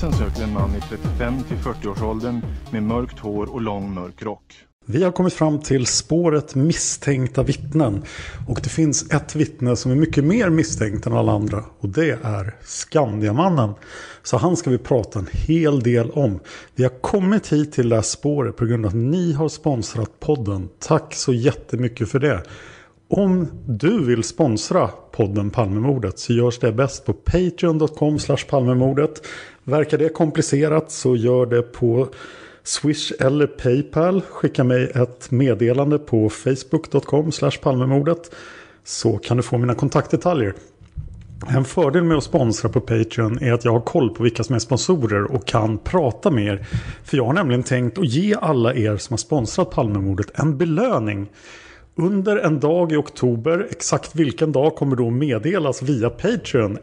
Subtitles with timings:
[0.00, 4.54] Polisen söker en man i 35 till 40-årsåldern med mörkt hår och lång mörk rock.
[4.86, 8.02] Vi har kommit fram till spåret misstänkta vittnen.
[8.48, 11.64] Och det finns ett vittne som är mycket mer misstänkt än alla andra.
[11.80, 13.74] Och det är Skandiamannen.
[14.22, 16.40] Så han ska vi prata en hel del om.
[16.74, 20.20] Vi har kommit hit till det här spåret på grund av att ni har sponsrat
[20.20, 20.68] podden.
[20.78, 22.42] Tack så jättemycket för det.
[23.08, 29.26] Om du vill sponsra podden Palmemordet så görs det bäst på patreon.com palmemordet.
[29.64, 32.08] Verkar det komplicerat så gör det på
[32.62, 34.20] Swish eller Paypal.
[34.20, 37.30] Skicka mig ett meddelande på facebook.com
[37.62, 38.34] palmemordet.
[38.84, 40.54] Så kan du få mina kontaktdetaljer.
[41.48, 44.54] En fördel med att sponsra på Patreon är att jag har koll på vilka som
[44.54, 46.66] är sponsorer och kan prata med er.
[47.04, 51.30] För jag har nämligen tänkt att ge alla er som har sponsrat Palmemordet en belöning.
[51.94, 56.78] Under en dag i oktober, exakt vilken dag kommer då meddelas via Patreon.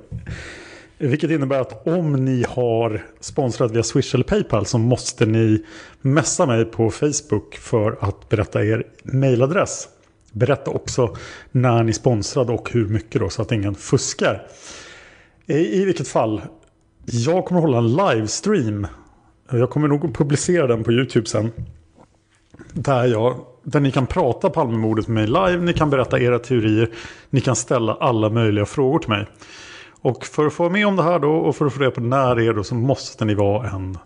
[1.03, 5.65] Vilket innebär att om ni har sponsrat via Swish eller Paypal så måste ni
[6.01, 9.87] messa mig på Facebook för att berätta er mailadress.
[10.31, 11.15] Berätta också
[11.51, 14.47] när ni sponsrade och hur mycket då så att ingen fuskar.
[15.45, 16.41] I, i vilket fall,
[17.05, 18.87] jag kommer hålla en livestream.
[19.51, 21.51] Jag kommer nog publicera den på YouTube sen.
[22.73, 26.89] Där, jag, där ni kan prata Palmemordet med mig live, ni kan berätta era teorier,
[27.29, 29.27] ni kan ställa alla möjliga frågor till mig.
[30.01, 32.01] Och för att få med om det här då och för att få reda på
[32.01, 33.97] när det är då så måste ni vara en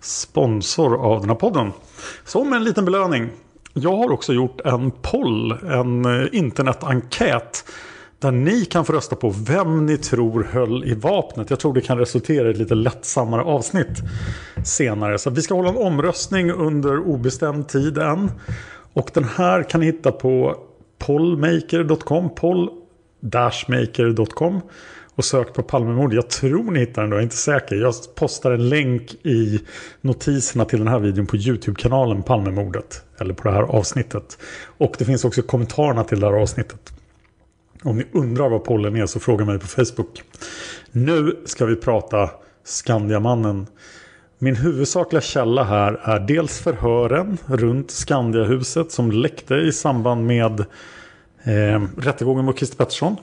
[0.00, 1.72] sponsor av den här podden.
[2.24, 3.28] Som en liten belöning.
[3.72, 7.64] Jag har också gjort en poll, en eh, internetenkät.
[8.18, 11.50] Där ni kan få rösta på vem ni tror höll i vapnet.
[11.50, 13.98] Jag tror det kan resultera i ett lite lättsammare avsnitt
[14.64, 15.18] senare.
[15.18, 18.30] Så vi ska hålla en omröstning under obestämd tid än.
[18.92, 20.56] Och den här kan ni hitta på
[20.98, 24.60] pollmaker.com, poll-maker.com
[25.18, 26.14] och sök på Palmemord.
[26.14, 27.76] Jag tror ni hittar den då, jag är inte säker.
[27.76, 29.60] Jag postar en länk i
[30.00, 33.02] notiserna till den här videon på YouTube-kanalen Palmemordet.
[33.20, 34.38] Eller på det här avsnittet.
[34.78, 36.92] Och det finns också kommentarerna till det här avsnittet.
[37.82, 40.22] Om ni undrar vad pollen är så fråga mig på Facebook.
[40.92, 42.30] Nu ska vi prata
[42.64, 43.66] Skandiamannen.
[44.38, 50.60] Min huvudsakliga källa här är dels förhören runt Skandiahuset som läckte i samband med
[51.42, 53.16] eh, rättegången mot Christer Pettersson.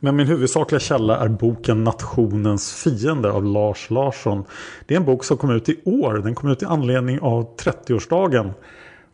[0.00, 4.44] Men min huvudsakliga källa är boken Nationens fiende av Lars Larsson.
[4.86, 6.14] Det är en bok som kom ut i år.
[6.14, 8.50] Den kom ut i anledning av 30-årsdagen.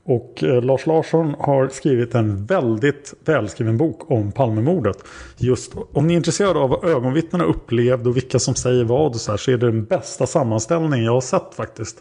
[0.06, 4.96] Och eh, Lars Larsson har skrivit en väldigt välskriven bok om Palmemordet.
[5.36, 9.20] Just om ni är intresserade av vad ögonvittnena upplevde och vilka som säger vad och
[9.20, 12.00] så här, så är det den bästa sammanställningen jag har sett faktiskt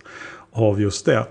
[0.51, 1.25] av just det.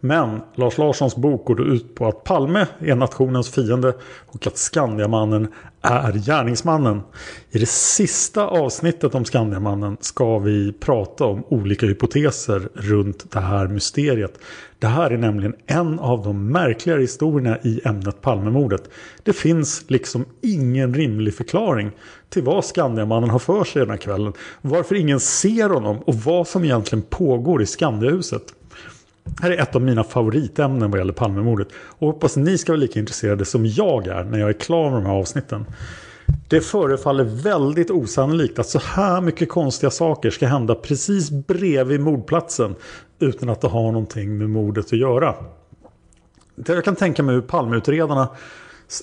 [0.00, 3.94] Men Lars Larssons bok går då ut på att Palme är nationens fiende
[4.26, 5.48] och att Skandiamannen
[5.82, 7.00] är gärningsmannen.
[7.50, 13.68] I det sista avsnittet om Skandiamannen ska vi prata om olika hypoteser runt det här
[13.68, 14.38] mysteriet.
[14.78, 18.90] Det här är nämligen en av de märkligare historierna i ämnet Palmemordet.
[19.22, 21.90] Det finns liksom ingen rimlig förklaring
[22.28, 24.32] till vad Skandiamannen har för sig den här kvällen.
[24.62, 28.42] Varför ingen ser honom och vad som egentligen pågår i Skandiahuset.
[29.42, 31.68] Här är ett av mina favoritämnen vad gäller Palmemordet.
[31.72, 35.02] Och hoppas ni ska vara lika intresserade som jag är när jag är klar med
[35.02, 35.64] de här avsnitten.
[36.48, 42.74] Det förefaller väldigt osannolikt att så här mycket konstiga saker ska hända precis bredvid mordplatsen
[43.18, 45.34] utan att det har någonting med mordet att göra.
[46.66, 48.28] Jag kan tänka mig hur Palmeutredarna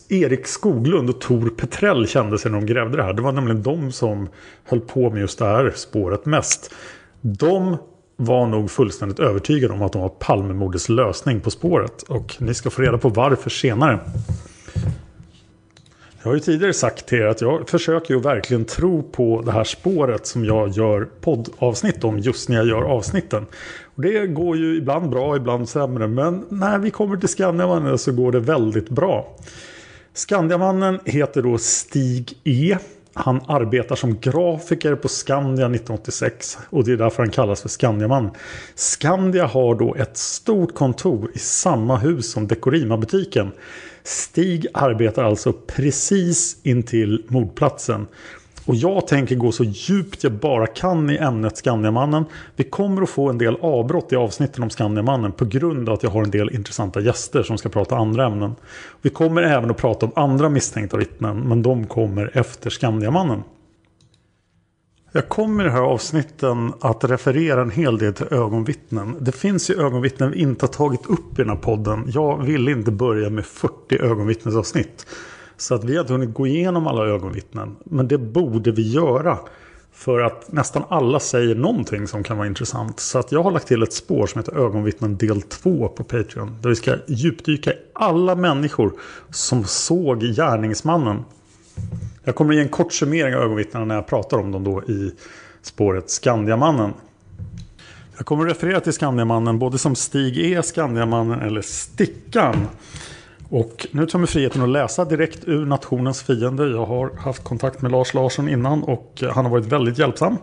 [0.10, 3.14] Erik Skoglund och Tor Petrell kände sig när de grävde det här.
[3.14, 4.30] Det var nämligen de som
[4.64, 6.74] höll på med just det här spåret mest.
[7.22, 7.78] De
[8.18, 12.02] var nog fullständigt övertygade om att de var Palmemordets lösning på spåret.
[12.02, 14.00] Och ni ska få reda på varför senare.
[16.22, 19.52] Jag har ju tidigare sagt till er att jag försöker ju verkligen tro på det
[19.52, 23.46] här spåret som jag gör poddavsnitt om just när jag gör avsnitten.
[23.96, 26.08] Och det går ju ibland bra, ibland sämre.
[26.08, 29.36] Men när vi kommer till Skandiamannen så går det väldigt bra.
[30.14, 32.78] Skandiamannen heter då Stig E.
[33.20, 38.30] Han arbetar som grafiker på Skandia 1986 och det är därför han kallas för Skandiaman.
[38.76, 43.52] Skandia har då ett stort kontor i samma hus som Dekorima-butiken.
[44.04, 48.08] Stig arbetar alltså precis intill mordplatsen.
[48.68, 52.26] Och jag tänker gå så djupt jag bara kan i ämnet Skandiamannen.
[52.56, 56.04] Vi kommer att få en del avbrott i avsnitten om Skandiamannen på grund av att
[56.04, 58.56] jag har en del intressanta gäster som ska prata andra ämnen.
[59.02, 63.44] Vi kommer även att prata om andra misstänkta vittnen men de kommer efter Skandiamannen.
[65.12, 69.16] Jag kommer i de här avsnitten att referera en hel del till ögonvittnen.
[69.20, 72.04] Det finns ju ögonvittnen vi inte har tagit upp i den här podden.
[72.08, 75.06] Jag vill inte börja med 40 ögonvittnesavsnitt.
[75.58, 77.76] Så att vi har inte hunnit gå igenom alla ögonvittnen.
[77.84, 79.38] Men det borde vi göra.
[79.94, 83.00] För att nästan alla säger någonting som kan vara intressant.
[83.00, 86.58] Så att jag har lagt till ett spår som heter ögonvittnen del 2 på Patreon.
[86.62, 88.94] Där vi ska djupdyka i alla människor
[89.30, 91.24] som såg gärningsmannen.
[92.24, 95.12] Jag kommer ge en kort summering av ögonvittnena när jag pratar om dem då i
[95.62, 96.94] spåret Skandiamannen.
[98.18, 102.68] Jag kommer referera till Skandiamannen både som Stig E, Skandiamannen eller Stickan.
[103.50, 106.68] Och nu tar jag mig friheten att läsa direkt ur Nationens fiende.
[106.68, 110.38] Jag har haft kontakt med Lars Larsson innan och eh, han har varit väldigt hjälpsam.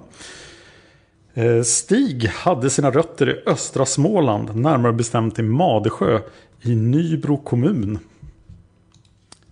[1.34, 6.20] Eh, Stig hade sina rötter i östra Småland, närmare bestämt i Madesjö
[6.62, 7.98] i Nybro kommun.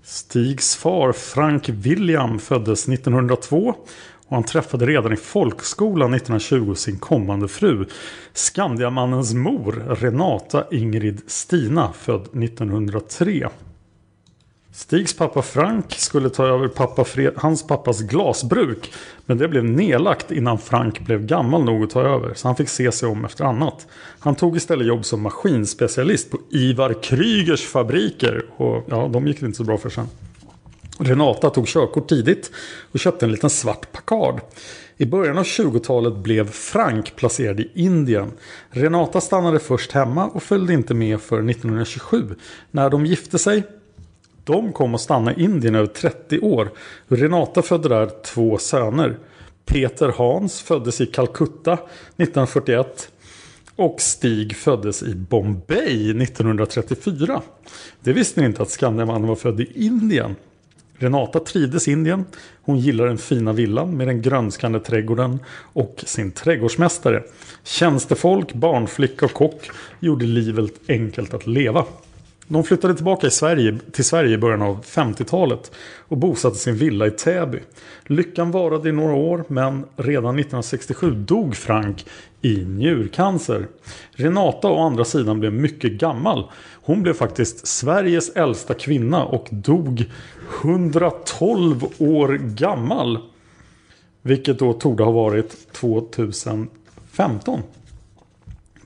[0.02, 3.74] Stigs far Frank William föddes 1902
[4.32, 7.86] och han träffade redan i folkskolan 1920 sin kommande fru.
[8.32, 13.48] Skandiamannens mor Renata Ingrid Stina född 1903.
[14.72, 18.92] Stigs pappa Frank skulle ta över pappa Fred, hans pappas glasbruk.
[19.26, 22.34] Men det blev nedlagt innan Frank blev gammal nog att ta över.
[22.34, 23.86] Så han fick se sig om efter annat.
[24.18, 28.44] Han tog istället jobb som maskinspecialist på Ivar Krygers fabriker.
[28.56, 30.06] Och ja, de gick inte så bra för sen.
[31.04, 32.50] Renata tog körkort tidigt
[32.92, 34.40] och köpte en liten svart Packard.
[34.96, 38.32] I början av 20-talet blev Frank placerad i Indien.
[38.70, 42.34] Renata stannade först hemma och följde inte med för 1927
[42.70, 43.62] när de gifte sig.
[44.44, 46.70] De kom att stanna i Indien över 30 år.
[47.08, 49.18] Renata födde där två söner.
[49.64, 53.08] Peter Hans föddes i Calcutta 1941
[53.76, 57.42] och Stig föddes i Bombay 1934.
[58.00, 60.36] Det visste ni inte att Skandiamannen var född i Indien.
[61.02, 62.24] Renata trivdes i Indien.
[62.62, 65.38] Hon gillar den fina villan med den grönskande trädgården
[65.72, 67.22] och sin trädgårdsmästare.
[67.64, 71.84] Tjänstefolk, barnflicka och kock gjorde livet enkelt att leva.
[72.48, 75.72] De flyttade tillbaka i Sverige, till Sverige i början av 50-talet
[76.08, 77.58] och bosatte sin villa i Täby.
[78.06, 82.06] Lyckan varade i några år men redan 1967 dog Frank
[82.40, 83.66] i njurcancer.
[84.12, 86.50] Renata å andra sidan blev mycket gammal.
[86.84, 90.04] Hon blev faktiskt Sveriges äldsta kvinna och dog
[90.62, 93.18] 112 år gammal.
[94.22, 97.62] Vilket då torde ha varit 2015.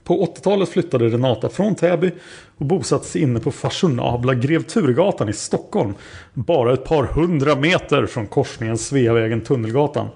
[0.04, 2.12] På 80-talet flyttade Renata från Täby
[2.56, 5.94] och bosatte sig inne på fashionabla Grev Turgatan i Stockholm.
[6.34, 10.08] Bara ett par hundra meter från korsningen Sveavägen-Tunnelgatan.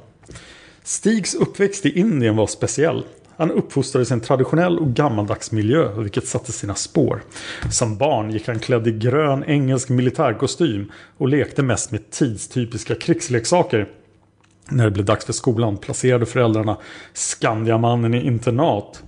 [0.82, 3.04] Stigs uppväxt i Indien var speciell.
[3.40, 7.23] Han uppfostrades i en traditionell och gammaldags miljö, vilket satte sina spår.
[7.70, 13.88] Som barn gick han klädd i grön engelsk militärkostym och lekte mest med tidstypiska krigsleksaker.
[14.70, 16.76] När det blev dags för skolan placerade föräldrarna
[17.12, 19.02] Skandiamannen i internat.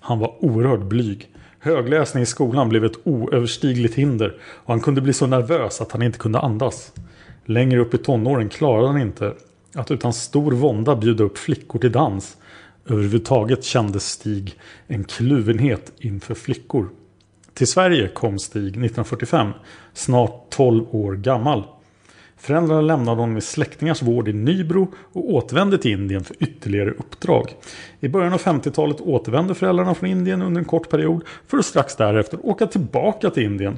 [0.00, 1.28] Han var oerhört blyg.
[1.58, 6.02] Högläsning i skolan blev ett oöverstigligt hinder och han kunde bli så nervös att han
[6.02, 6.92] inte kunde andas.
[7.44, 9.34] Längre upp i tonåren klarade han inte
[9.74, 12.36] att utan stor vånda bjuda upp flickor till dans.
[12.86, 16.88] Överhuvudtaget kände Stig en kluvenhet inför flickor.
[17.54, 19.50] Till Sverige kom Stig 1945,
[19.94, 21.64] snart 12 år gammal.
[22.36, 27.54] Föräldrarna lämnade honom i släktingars vård i Nybro och återvände till Indien för ytterligare uppdrag.
[28.00, 31.96] I början av 50-talet återvände föräldrarna från Indien under en kort period för att strax
[31.96, 33.76] därefter åka tillbaka till Indien.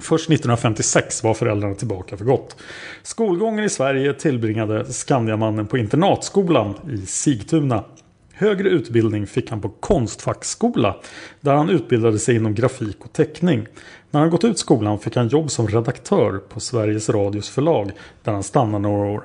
[0.00, 2.56] Först 1956 var föräldrarna tillbaka för gott.
[3.02, 7.84] Skolgången i Sverige tillbringade Skandiamannen på internatskolan i Sigtuna.
[8.32, 10.96] Högre utbildning fick han på Konstfackskola
[11.40, 13.66] där han utbildade sig inom grafik och teckning.
[14.10, 17.90] När han gått ut skolan fick han jobb som redaktör på Sveriges Radios förlag
[18.22, 19.24] där han stannade några år.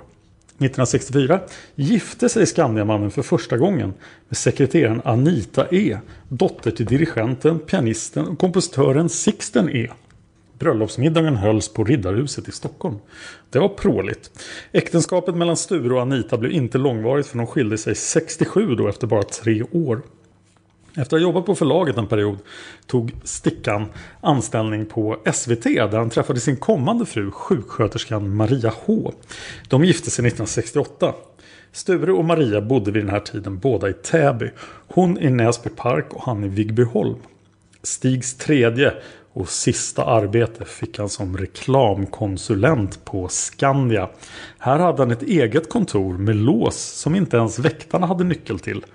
[0.65, 1.39] 1964
[1.75, 3.93] gifte sig Skandiamannen för första gången
[4.29, 5.97] med sekreteraren Anita E.
[6.27, 9.87] Dotter till dirigenten, pianisten och kompositören Sixten E.
[10.61, 12.95] Bröllopsmiddagen hölls på Riddarhuset i Stockholm.
[13.49, 14.31] Det var pråligt.
[14.71, 19.07] Äktenskapet mellan Sture och Anita blev inte långvarigt för de skilde sig 67 då efter
[19.07, 20.01] bara tre år.
[20.89, 22.37] Efter att ha jobbat på förlaget en period
[22.87, 23.85] tog Stickan
[24.21, 29.11] anställning på SVT där han träffade sin kommande fru sjuksköterskan Maria H.
[29.67, 31.13] De gifte sig 1968.
[31.71, 34.49] Sture och Maria bodde vid den här tiden båda i Täby.
[34.87, 37.15] Hon i Näsby Park och han i Vigbyholm.
[37.83, 38.93] Stigs tredje
[39.33, 44.09] och sista arbete fick han som reklamkonsulent på Skandia.
[44.59, 48.85] Här hade han ett eget kontor med lås som inte ens väktarna hade nyckel till.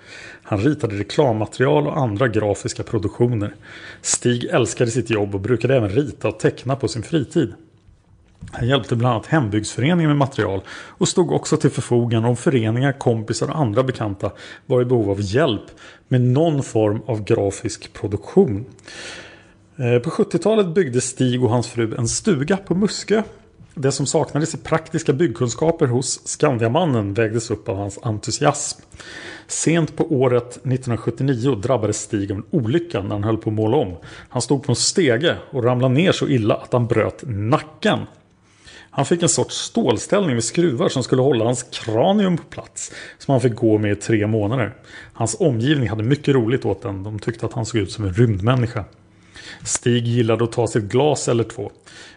[0.43, 3.55] Han ritade reklammaterial och andra grafiska produktioner.
[4.01, 7.53] Stig älskade sitt jobb och brukade även rita och teckna på sin fritid.
[8.51, 13.49] Han hjälpte bland annat hembygdsföreningen med material och stod också till förfogande om föreningar, kompisar
[13.49, 14.31] och andra bekanta
[14.65, 15.63] var i behov av hjälp
[16.07, 18.65] med någon form av grafisk produktion.
[19.79, 23.23] Eh, på 70-talet byggde Stig och hans fru en stuga på Muskö.
[23.73, 28.81] Det som saknades i praktiska byggkunskaper hos Skandiamannen vägdes upp av hans entusiasm.
[29.47, 33.77] Sent på året 1979 drabbades Stig av en olycka när han höll på att måla
[33.77, 33.95] om.
[34.29, 37.99] Han stod på en stege och ramlade ner så illa att han bröt nacken.
[38.89, 42.91] Han fick en sorts stålställning med skruvar som skulle hålla hans kranium på plats.
[43.17, 44.73] Som han fick gå med i tre månader.
[45.13, 47.03] Hans omgivning hade mycket roligt åt den.
[47.03, 48.85] De tyckte att han såg ut som en rymdmänniska.
[49.67, 51.71] Stig gillade att ta sig ett glas eller två.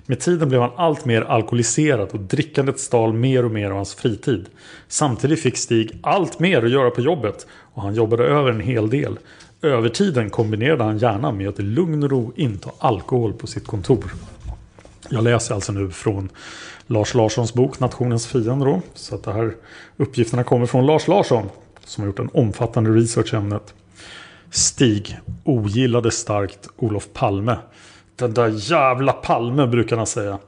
[0.07, 3.95] Med tiden blev han allt mer alkoholiserad och drickandet stal mer och mer av hans
[3.95, 4.47] fritid.
[4.89, 8.91] Samtidigt fick Stig allt mer att göra på jobbet och han jobbade över en hel
[8.91, 9.19] del.
[9.63, 14.13] Övertiden kombinerade han gärna med att i lugn och ro inta alkohol på sitt kontor.
[15.09, 16.29] Jag läser alltså nu från
[16.87, 18.83] Lars Larssons bok Nationens fiende då.
[18.95, 19.55] Så att de här
[19.97, 21.49] uppgifterna kommer från Lars Larsson
[21.85, 23.75] som har gjort en omfattande research i ämnet.
[24.53, 27.57] Stig ogillade starkt Olof Palme.
[28.17, 30.39] Den där jävla Palme brukar han säga.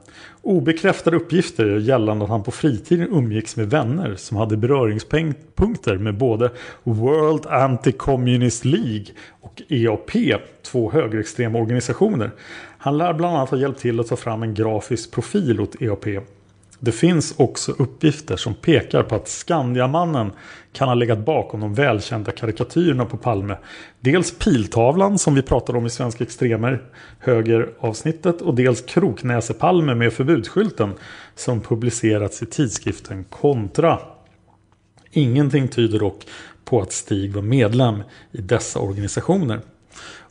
[0.41, 6.51] Obekräftade uppgifter gällande att han på fritiden umgicks med vänner som hade beröringspunkter med både
[6.83, 9.05] World Anti-Communist League
[9.41, 12.31] och EAP, två högerextrema organisationer.
[12.77, 16.05] Han lär bland annat ha hjälpt till att ta fram en grafisk profil åt EAP
[16.83, 20.31] det finns också uppgifter som pekar på att Skandiamannen
[20.73, 23.57] kan ha legat bakom de välkända karikatyrerna på Palme.
[23.99, 26.83] Dels piltavlan som vi pratade om i Svenska Extremer
[27.19, 28.41] högeravsnittet.
[28.41, 30.93] och dels Kroknäsepalme med förbudsskylten
[31.35, 33.99] som publicerats i tidskriften Kontra.
[35.11, 36.27] Ingenting tyder dock
[36.65, 39.61] på att Stig var medlem i dessa organisationer.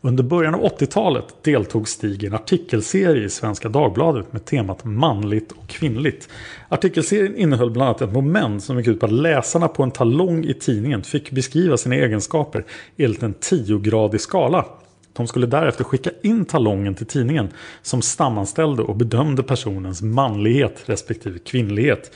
[0.05, 5.53] Under början av 80-talet deltog Stig i en artikelserie i Svenska Dagbladet med temat manligt
[5.53, 6.29] och kvinnligt.
[6.69, 10.45] Artikelserien innehöll bland annat ett moment som gick ut på att läsarna på en talong
[10.45, 12.65] i tidningen fick beskriva sina egenskaper
[12.97, 14.65] enligt en tiogradig skala.
[15.13, 17.49] De skulle därefter skicka in talongen till tidningen
[17.83, 22.13] som sammanställde och bedömde personens manlighet respektive kvinnlighet.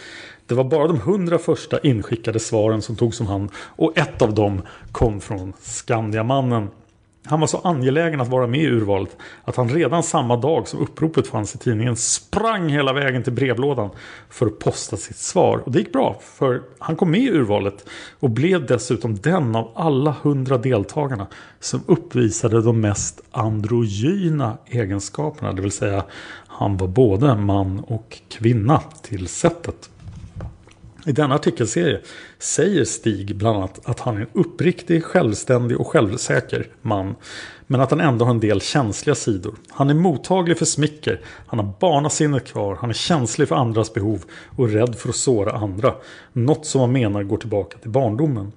[0.47, 4.35] Det var bara de hundra första inskickade svaren som togs om hand och ett av
[4.35, 4.63] dem
[4.93, 6.69] kom från Skandiamannen.
[7.27, 10.81] Han var så angelägen att vara med i urvalet att han redan samma dag som
[10.81, 13.91] uppropet fanns i tidningen sprang hela vägen till brevlådan
[14.31, 15.63] för att posta sitt svar.
[15.65, 17.87] Och det gick bra för han kom med i urvalet
[18.21, 21.27] och blev dessutom den av alla hundra deltagarna
[21.61, 25.53] som uppvisade de mest androgyna egenskaperna.
[25.53, 26.05] Det vill säga
[26.47, 29.91] han var både man och kvinna till sättet.
[31.07, 32.01] I denna artikelserie
[32.39, 37.15] säger Stig bland annat att han är en uppriktig, självständig och självsäker man.
[37.67, 39.55] Men att han ändå har en del känsliga sidor.
[39.69, 44.25] Han är mottaglig för smicker, han har barnasinnet kvar, han är känslig för andras behov
[44.57, 45.95] och rädd för att såra andra.
[46.33, 48.53] Något som man menar går tillbaka till barndomen.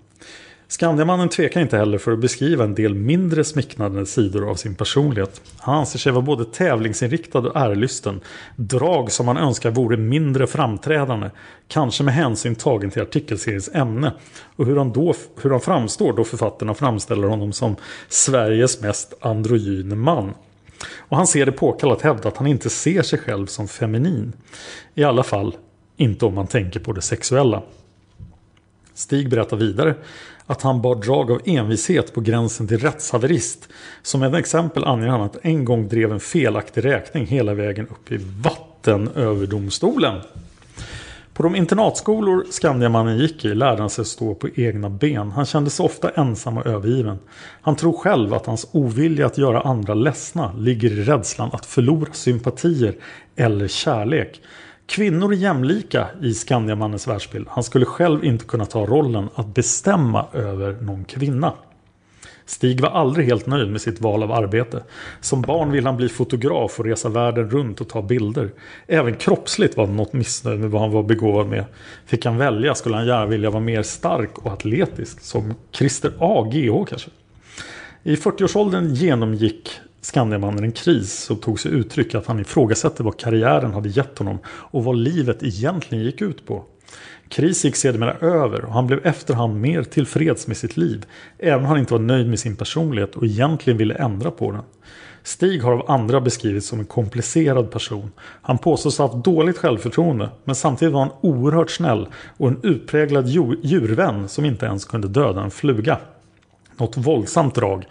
[0.72, 5.42] Skandiamannen tvekar inte heller för att beskriva en del mindre smickrande sidor av sin personlighet.
[5.58, 8.22] Han anser sig vara både tävlingsinriktad och ärlysten.
[8.56, 11.30] Drag som han önskar vore mindre framträdande.
[11.68, 14.14] Kanske med hänsyn tagen till artikelseriens ämne.
[14.56, 17.76] Och hur han, då, hur han framstår då författarna framställer honom som
[18.10, 20.34] Sveriges mest androgyne man.
[20.98, 24.34] Och han ser det påkallat hävda att han inte ser sig själv som feminin.
[24.96, 25.56] I alla fall
[25.98, 27.64] inte om man tänker på det sexuella.
[29.00, 29.96] Stig berättar vidare
[30.46, 33.70] att han bar drag av envishet på gränsen till rättshaverist.
[34.01, 38.12] Som ett exempel anger han att en gång drev en felaktig räkning hela vägen upp
[38.12, 40.22] i vattenöverdomstolen.
[41.34, 45.32] På de internatskolor Skandiamannen gick i lärde han sig stå på egna ben.
[45.32, 47.20] Han kände sig ofta ensam och övergiven.
[47.62, 52.13] Han tror själv att hans ovilja att göra andra ledsna ligger i rädslan att förlora
[52.13, 52.96] sympatier
[53.36, 54.41] eller kärlek.
[54.89, 57.48] Kvinnor är jämlika i Skandiamannens världsbild.
[57.50, 61.53] Han skulle själv inte kunna ta rollen att bestämma över någon kvinna.
[62.46, 64.84] Stig var aldrig helt nöjd med sitt val av arbete.
[65.22, 68.51] Som barn ville han bli fotograf och resa världen runt och ta bilder.
[68.88, 71.65] Även kroppsligt var han något missnöjd med vad han var begåvad med.
[72.05, 75.22] Fick han välja skulle han gärna vilja vara mer stark och atletisk.
[75.22, 76.50] Som Christer A.
[76.51, 77.10] GH kanske.
[78.03, 79.69] I 40-årsåldern genomgick
[80.01, 84.38] Skandiamannen en kris som tog sig uttryck att han ifrågasätter vad karriären hade gett honom
[84.46, 86.63] och vad livet egentligen gick ut på.
[87.29, 91.06] Kris gick sedermera över och han blev efterhand mer tillfreds med sitt liv.
[91.38, 94.62] Även om han inte var nöjd med sin personlighet och egentligen ville ändra på den.
[95.24, 98.12] Stig har av andra beskrivits som en komplicerad person.
[98.41, 103.27] Han påstås ha haft dåligt självförtroende men samtidigt var han oerhört snäll och en utpräglad
[103.27, 105.98] djurvän som inte ens kunde döda en fluga.
[106.77, 107.86] Något våldsamt drag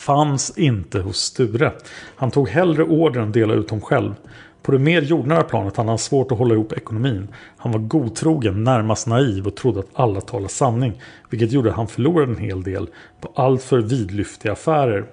[0.00, 1.72] fanns inte hos Sture.
[2.16, 4.14] Han tog hellre order än dela ut dem själv.
[4.62, 7.28] På det mer jordnära planet hade han svårt att hålla ihop ekonomin.
[7.56, 11.02] Han var godtrogen, närmast naiv och trodde att alla talade sanning.
[11.30, 12.88] Vilket gjorde att han förlorade en hel del
[13.20, 15.04] på alltför vidlyftiga affärer.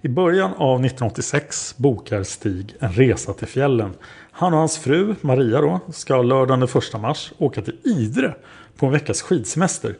[0.00, 3.90] I början av 1986 bokar Stig en resa till fjällen.
[4.30, 8.34] Han och hans fru, Maria då, ska lördagen den 1 mars åka till Idre
[8.78, 9.94] på en veckas skidsemester.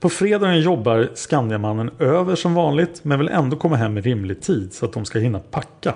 [0.00, 4.72] På fredagen jobbar Skandiamannen över som vanligt men vill ändå komma hem i rimlig tid
[4.72, 5.94] så att de ska hinna packa.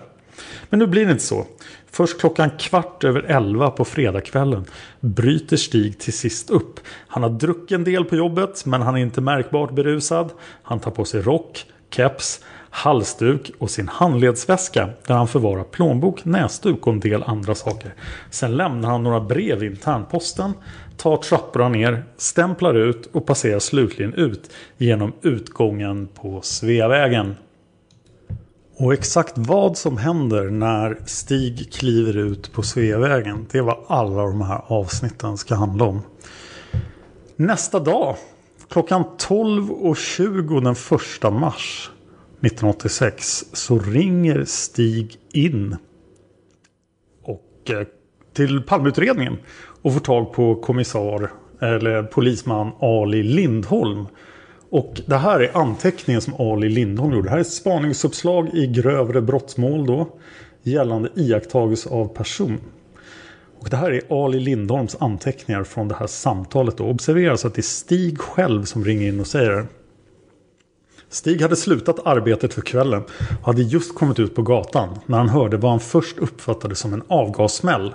[0.71, 1.47] Men nu blir det inte så.
[1.91, 4.65] Först klockan kvart över elva på fredagskvällen
[5.01, 6.81] bryter Stig till sist upp.
[7.09, 10.31] Han har druckit en del på jobbet men han är inte märkbart berusad.
[10.63, 12.41] Han tar på sig rock, keps,
[12.71, 17.95] halsduk och sin handledsväska där han förvarar plånbok, näsduk och en del andra saker.
[18.31, 20.53] Sen lämnar han några brev i internposten,
[21.03, 27.35] tar trapporna ner, stämplar ut och passerar slutligen ut genom utgången på Sveavägen.
[28.77, 34.23] Och exakt vad som händer när Stig kliver ut på Sveavägen, det är vad alla
[34.23, 36.03] de här avsnitten ska handla om.
[37.37, 38.17] Nästa dag,
[38.69, 40.73] klockan 12.20 den
[41.29, 41.91] 1 mars
[42.41, 45.77] 1986, så ringer Stig in
[47.23, 47.87] och eh,
[48.33, 49.39] till Palmeutredningen
[49.83, 54.07] och får tag på kommissar eller polisman Ali Lindholm.
[54.71, 57.27] Och det här är anteckningen som Ali Lindholm gjorde.
[57.27, 60.09] Det här är ett spaningsuppslag i grövre brottsmål då.
[60.63, 62.59] Gällande iakttagelse av person.
[63.61, 66.77] Och det här är Ali Lindholms anteckningar från det här samtalet.
[66.77, 66.85] Då.
[66.85, 69.67] Observera så att det är Stig själv som ringer in och säger det.
[71.11, 73.03] Stig hade slutat arbetet för kvällen
[73.41, 76.93] och hade just kommit ut på gatan när han hörde vad han först uppfattade som
[76.93, 77.95] en avgassmäll.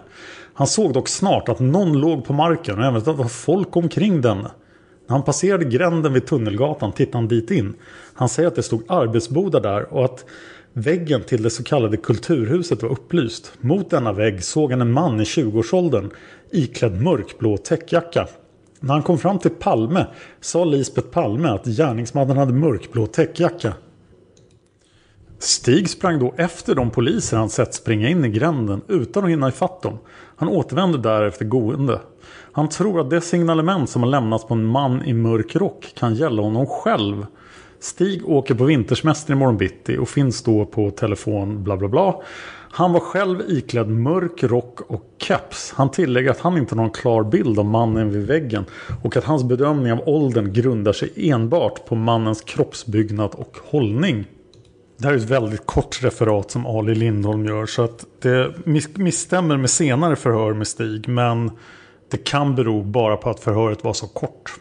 [0.57, 3.75] Han såg dock snart att någon låg på marken och även att det var folk
[3.75, 4.37] omkring den.
[4.37, 4.49] När
[5.07, 7.73] han passerade gränden vid Tunnelgatan tittade han dit in.
[8.13, 10.25] Han säger att det stod arbetsbodar där och att
[10.73, 13.53] väggen till det så kallade kulturhuset var upplyst.
[13.61, 16.09] Mot denna vägg såg han en man i 20-årsåldern
[16.51, 18.27] iklädd mörkblå täckjacka.
[18.79, 20.05] När han kom fram till Palme
[20.41, 23.73] sa Lisbeth Palme att gärningsmannen hade mörkblå täckjacka.
[25.39, 29.49] Stig sprang då efter de poliser han sett springa in i gränden utan att hinna
[29.49, 29.97] ifatt dem.
[30.35, 31.99] Han återvände därefter gående.
[32.51, 36.15] Han tror att det signalement som har lämnats på en man i mörk rock kan
[36.15, 37.25] gälla honom själv.
[37.79, 42.21] Stig åker på vintersemester i morgon bitti och finns då på telefon bla bla bla.
[42.71, 45.73] Han var själv iklädd mörk rock och keps.
[45.75, 48.65] Han tillägger att han inte har någon klar bild av mannen vid väggen
[49.03, 54.25] och att hans bedömning av åldern grundar sig enbart på mannens kroppsbyggnad och hållning.
[54.97, 58.53] Det här är ett väldigt kort referat som Ali Lindholm gör så att det
[58.93, 61.51] misstämmer med senare förhör med Stig men
[62.11, 64.53] det kan bero bara på att förhöret var så kort.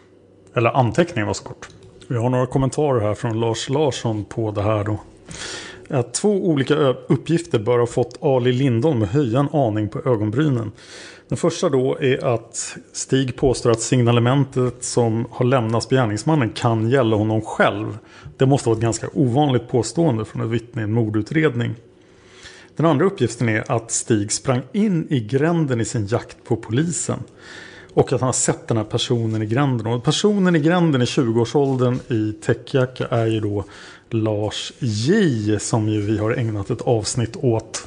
[0.55, 1.69] Eller anteckningen var så kort.
[2.09, 5.01] Vi har några kommentarer här från Lars Larsson på det här då.
[5.91, 6.75] Att två olika
[7.09, 10.73] uppgifter bör ha fått Ali Lindholm att höja en aning på ögonbrynen.
[11.29, 16.91] Den första då är att Stig påstår att signalementet som har lämnats på gärningsmannen kan
[16.91, 17.99] gälla honom själv.
[18.37, 21.75] Det måste vara ett ganska ovanligt påstående från ett vittne i en mordutredning.
[22.77, 27.19] Den andra uppgiften är att Stig sprang in i gränden i sin jakt på polisen.
[27.95, 29.87] Och att han har sett den här personen i gränden.
[29.87, 33.65] Och personen i gränden i 20-årsåldern i täckjacka är ju då
[34.11, 35.59] Lars J.
[35.59, 37.87] Som ju vi har ägnat ett avsnitt åt.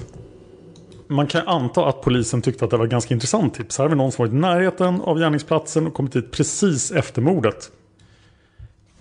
[1.12, 3.78] Man kan anta att polisen tyckte att det var ett ganska intressant tips.
[3.78, 7.22] Här har vi någon som varit i närheten av gärningsplatsen och kommit dit precis efter
[7.22, 7.72] mordet.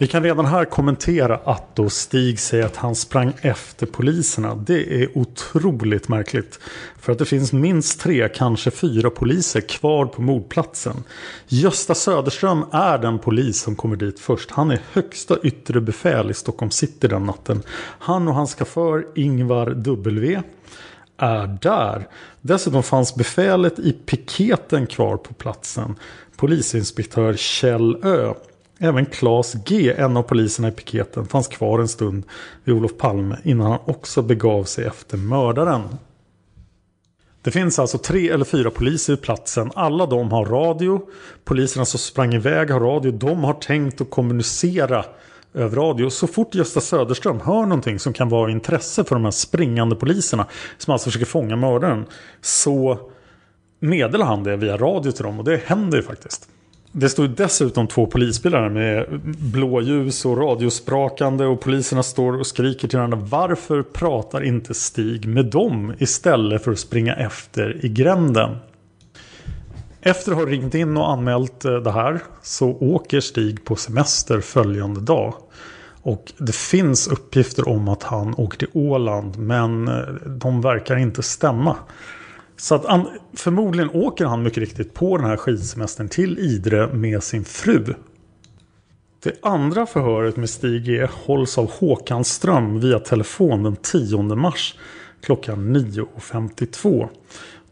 [0.00, 4.54] Vi kan redan här kommentera att då Stig säger att han sprang efter poliserna.
[4.54, 6.60] Det är otroligt märkligt.
[7.00, 11.04] För att det finns minst tre, kanske fyra poliser kvar på mordplatsen.
[11.48, 14.50] Gösta Söderström är den polis som kommer dit först.
[14.50, 17.62] Han är högsta yttre befäl i Stockholm city den natten.
[17.98, 20.42] Han och hans chaufför Ingvar W
[21.18, 22.08] är där.
[22.40, 25.94] Dessutom fanns befälet i piketen kvar på platsen.
[26.36, 28.34] Polisinspektör Kjell Ö.
[28.78, 32.24] Även Claes G, en av poliserna i piketen, fanns kvar en stund
[32.64, 35.82] vid Olof Palme innan han också begav sig efter mördaren.
[37.42, 39.70] Det finns alltså tre eller fyra poliser i platsen.
[39.74, 41.00] Alla de har radio.
[41.44, 43.12] Poliserna som sprang iväg har radio.
[43.12, 45.04] De har tänkt att kommunicera
[45.54, 46.10] radio.
[46.10, 49.96] Så fort Gösta Söderström hör någonting som kan vara av intresse för de här springande
[49.96, 50.46] poliserna
[50.78, 52.06] som alltså försöker fånga mördaren
[52.40, 52.98] så
[53.80, 56.48] meddelar han det via radio till dem och det händer ju faktiskt.
[56.92, 59.20] Det står dessutom två polisbilar med
[59.52, 63.18] blåljus och radiosprakande och poliserna står och skriker till varandra.
[63.18, 68.56] Varför pratar inte Stig med dem istället för att springa efter i gränden?
[70.00, 74.40] Efter att ha ringt in och anmält eh, det här så åker Stig på semester
[74.40, 75.34] följande dag.
[76.02, 81.22] Och det finns uppgifter om att han åker till Åland men eh, de verkar inte
[81.22, 81.76] stämma.
[82.56, 87.22] Så att han, förmodligen åker han mycket riktigt på den här skidsemestern till Idre med
[87.22, 87.94] sin fru.
[89.22, 94.74] Det andra förhöret med Stig E hålls av Håkan Ström via telefon den 10 mars
[95.22, 97.08] klockan 9.52.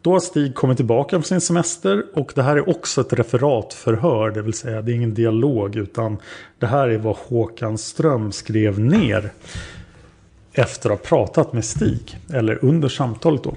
[0.06, 4.30] Då har Stig kommit tillbaka från sin semester och det här är också ett referatförhör,
[4.30, 6.16] det vill säga det är ingen dialog utan
[6.58, 9.32] det här är vad Håkan Ström skrev ner
[10.52, 13.54] efter att ha pratat med Stig, eller under samtalet då.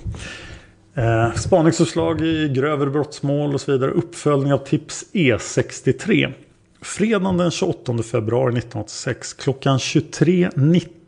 [1.02, 3.92] Eh, i grövre brottsmål och så vidare.
[3.92, 6.34] Uppföljning av tips E63.
[6.82, 10.99] Fredagen den 28 februari 1986 klockan 23.19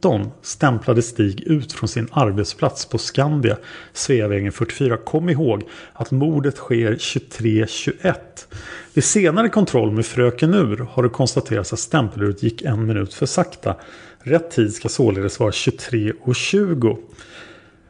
[0.41, 3.57] stämplade Stig ut från sin arbetsplats på Skandia,
[3.93, 4.97] Sveavägen 44.
[4.97, 8.15] Kom ihåg att mordet sker 23.21.
[8.93, 13.25] Vid senare kontroll med Fröken Ur har det konstaterats att stämpeluret gick en minut för
[13.25, 13.75] sakta.
[14.19, 16.97] Rätt tid ska således vara 23.20.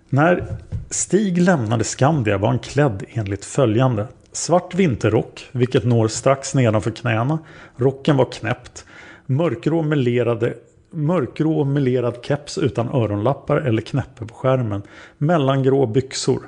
[0.10, 0.58] När
[0.90, 4.08] Stig lämnade Skandia var han klädd enligt följande.
[4.32, 7.40] Svart vinterrock, vilket når strax nedanför knäna.
[7.76, 8.86] Rocken var knäppt.
[9.26, 10.54] Mörkgrå melerade
[10.92, 14.82] mörkgrå melerad keps utan öronlappar eller knäppe på skärmen.
[15.18, 16.42] Mellangrå byxor.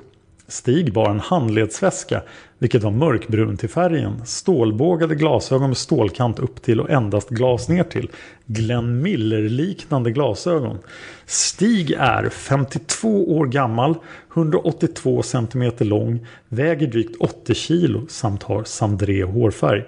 [0.48, 2.22] Stig bar en handledsväska,
[2.60, 4.26] vilket var mörkbrun till färgen.
[4.26, 8.10] Stålbågade glasögon med stålkant upp till och endast glas ner till.
[8.46, 10.78] Glenn Miller-liknande glasögon.
[11.26, 13.96] Stig är 52 år gammal,
[14.34, 19.84] 182 cm lång, väger drygt 80 kg samt har sandré hårfärg.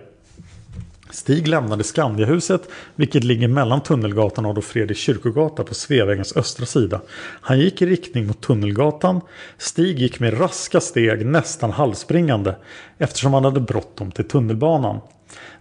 [1.15, 7.01] Stig lämnade Skandiahuset, vilket ligger mellan Tunnelgatan och Adolf Fredrik kyrkogata på Sveavägens östra sida.
[7.41, 9.21] Han gick i riktning mot Tunnelgatan.
[9.57, 12.55] Stig gick med raska steg, nästan halvspringande,
[12.97, 14.99] eftersom han hade bråttom till tunnelbanan.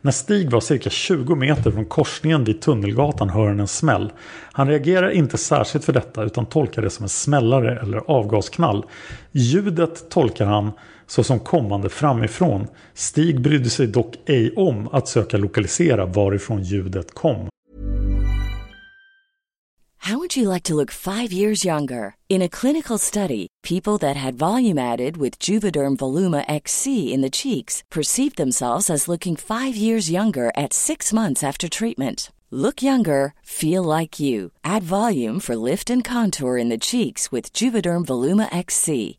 [0.01, 4.13] När Stig var cirka 20 meter från korsningen vid Tunnelgatan hör han en smäll.
[4.53, 8.85] Han reagerar inte särskilt för detta utan tolkar det som en smällare eller avgasknall.
[9.33, 10.73] Ljudet tolkar han
[11.07, 12.67] såsom kommande framifrån.
[12.95, 17.49] Stig brydde sig dock ej om att söka lokalisera varifrån ljudet kom.
[20.05, 22.17] How would you like to look five years younger?
[22.29, 27.31] In a clinical study, people that had volume added with Juvederm Voluma XC in the
[27.31, 32.31] cheeks perceived themselves as looking five years younger at six months after treatment.
[32.51, 34.51] Look younger, feel like you.
[34.63, 39.19] Add volume for lift and contour in the cheeks with Juvederm Voluma XC.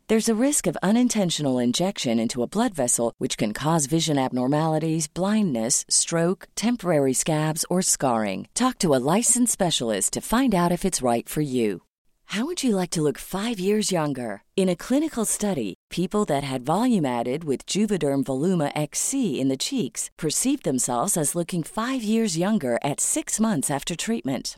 [0.11, 5.07] There's a risk of unintentional injection into a blood vessel, which can cause vision abnormalities,
[5.07, 8.49] blindness, stroke, temporary scabs, or scarring.
[8.53, 11.83] Talk to a licensed specialist to find out if it's right for you.
[12.25, 14.43] How would you like to look five years younger?
[14.57, 19.63] In a clinical study, people that had volume added with Juvederm Voluma XC in the
[19.63, 24.57] cheeks perceived themselves as looking five years younger at six months after treatment.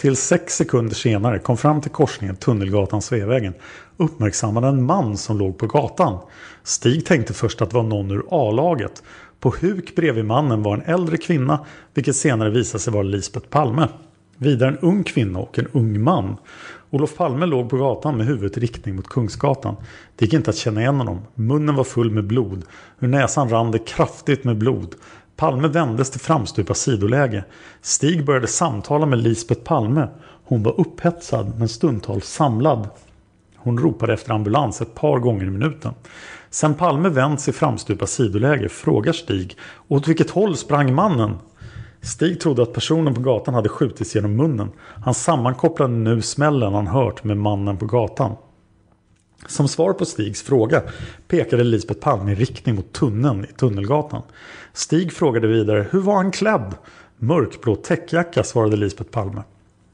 [0.00, 3.54] 5-6 sekunder senare, kom fram till korsningen Tunnelgatan-Sveavägen
[3.96, 6.18] uppmärksammade en man som låg på gatan.
[6.62, 9.02] Stig tänkte först att det var någon ur A-laget.
[9.40, 13.88] På huk bredvid mannen var en äldre kvinna, vilket senare visade sig vara Lisbeth Palme.
[14.36, 16.36] Vidare en ung kvinna och en ung man.
[16.90, 19.76] Olof Palme låg på gatan med huvudet i riktning mot Kungsgatan.
[20.16, 21.20] Det gick inte att känna igen honom.
[21.34, 22.62] Munnen var full med blod.
[23.00, 24.94] Ur näsan rann det kraftigt med blod.
[25.36, 27.44] Palme vändes till framstupa sidoläge.
[27.82, 30.08] Stig började samtala med Lisbeth Palme.
[30.44, 32.88] Hon var upphetsad men stundtals samlad.
[33.56, 35.94] Hon ropade efter ambulans ett par gånger i minuten.
[36.50, 39.56] Sen Palme vänt sig framstupa sidoläge frågar Stig
[39.88, 41.36] åt vilket håll sprang mannen?
[42.00, 44.70] Stig trodde att personen på gatan hade skjutits genom munnen.
[45.04, 48.36] Han sammankopplade nu smällen han hört med mannen på gatan.
[49.46, 50.82] Som svar på Stigs fråga
[51.28, 54.22] pekade Lisbeth Palme i riktning mot tunneln i Tunnelgatan.
[54.72, 56.74] Stig frågade vidare hur var han klädd?
[57.18, 59.42] Mörkblå täckjacka svarade Lisbeth Palme.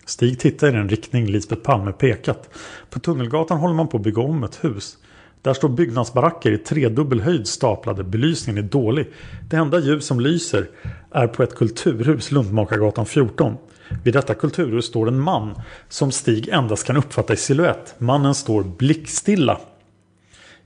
[0.06, 2.48] Stig tittade i den riktning Lisbeth Palme pekat.
[2.90, 4.98] På Tunnelgatan håller man på att bygga om ett hus.
[5.42, 8.04] Där står byggnadsbaracker i tredubbel höjd staplade.
[8.04, 9.06] Belysningen är dålig.
[9.50, 10.68] Det enda ljus som lyser
[11.10, 13.56] är på ett kulturhus Lundmakargatan 14.
[14.04, 15.54] Vid detta kulturhus står en man
[15.88, 17.94] som Stig endast kan uppfatta i siluett.
[17.98, 19.60] Mannen står blickstilla.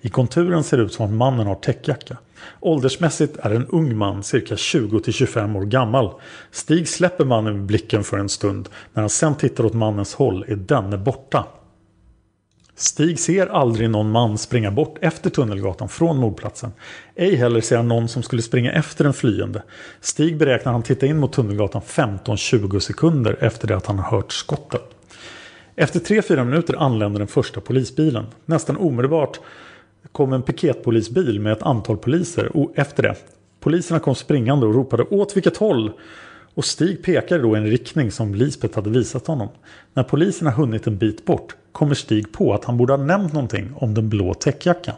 [0.00, 2.16] I konturen ser det ut som att mannen har täckjacka.
[2.60, 6.10] Åldersmässigt är en ung man cirka 20-25 år gammal.
[6.50, 8.68] Stig släpper mannen med blicken för en stund.
[8.92, 11.46] När han sen tittar åt mannens håll är denne borta.
[12.76, 16.72] Stig ser aldrig någon man springa bort efter Tunnelgatan från mordplatsen.
[17.14, 19.62] Ej heller ser han någon som skulle springa efter en flyende.
[20.00, 24.32] Stig beräknar han titta in mot Tunnelgatan 15-20 sekunder efter det att han har hört
[24.32, 24.82] skottet.
[25.76, 28.26] Efter 3-4 minuter anländer den första polisbilen.
[28.46, 29.40] Nästan omedelbart
[30.12, 33.14] kom en piketpolisbil med ett antal poliser och efter det.
[33.60, 35.92] Poliserna kom springande och ropade åt vilket håll?
[36.54, 39.48] Och Stig pekade då i en riktning som Lisbeth hade visat honom.
[39.94, 43.32] När polisen har hunnit en bit bort kommer Stig på att han borde ha nämnt
[43.32, 44.94] någonting om den blå täckjackan.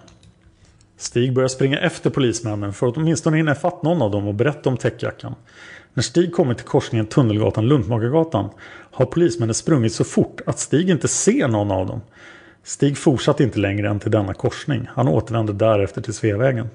[0.97, 4.69] Stig börjar springa efter polismännen för att åtminstone hinna ifatt någon av dem och berätta
[4.71, 5.35] om täckjackan.
[5.95, 8.49] När Stig kommer till korsningen Tunnelgatan-Luntmakargatan
[8.91, 12.01] har polismännen sprungit så fort att Stig inte ser någon av dem.
[12.67, 14.89] Stig fortsatte inte längre än till denna korsning.
[14.89, 16.69] Han återvände därefter till Sveavägen.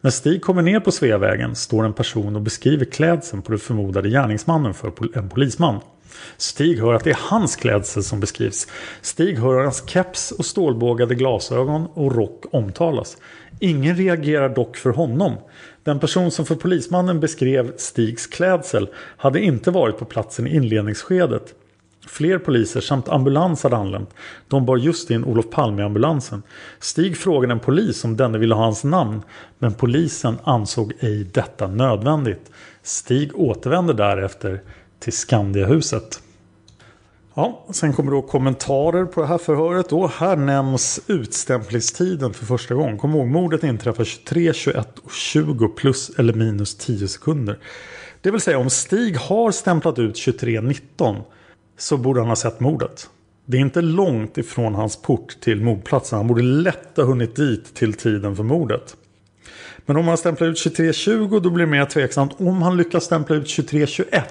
[0.00, 4.08] När Stig kommer ner på Sveavägen står en person och beskriver klädseln på den förmodade
[4.08, 5.80] gärningsmannen för en polisman.
[6.36, 8.66] Stig hör att det är hans klädsel som beskrivs.
[9.02, 13.16] Stig hör hans keps och stålbågade glasögon och rock omtalas.
[13.60, 15.34] Ingen reagerar dock för honom.
[15.82, 21.54] Den person som för polismannen beskrev Stigs klädsel hade inte varit på platsen i inledningsskedet.
[22.06, 24.14] Fler poliser samt ambulans hade anlänt.
[24.48, 26.42] De bar just in Olof Palme i ambulansen.
[26.80, 29.22] Stig frågade en polis om denne ville ha hans namn.
[29.58, 32.50] Men polisen ansåg ej detta nödvändigt.
[32.82, 34.62] Stig återvände därefter
[34.98, 36.20] till Skandiahuset.
[37.34, 39.88] Ja, sen kommer då kommentarer på det här förhöret.
[39.88, 40.06] Då.
[40.06, 42.98] Här nämns utstämplingstiden för första gången.
[42.98, 47.58] Kom ihåg, mordet inträffar 23, 21 och 20 plus eller minus 10 sekunder.
[48.20, 51.22] Det vill säga om Stig har stämplat ut 23.19
[51.76, 53.10] så borde han ha sett mordet.
[53.44, 56.16] Det är inte långt ifrån hans port till mordplatsen.
[56.16, 58.96] Han borde lätt ha hunnit dit till tiden för mordet.
[59.86, 62.32] Men om han stämplar ut 23.20 då blir det mer tveksamt.
[62.40, 64.22] Om han lyckas stämpla ut 23.21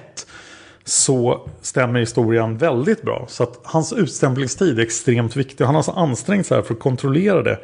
[0.84, 3.26] så stämmer historien väldigt bra.
[3.28, 5.64] Så att hans utstämplingstid är extremt viktig.
[5.64, 7.58] Han har alltså ansträngt sig för att kontrollera det.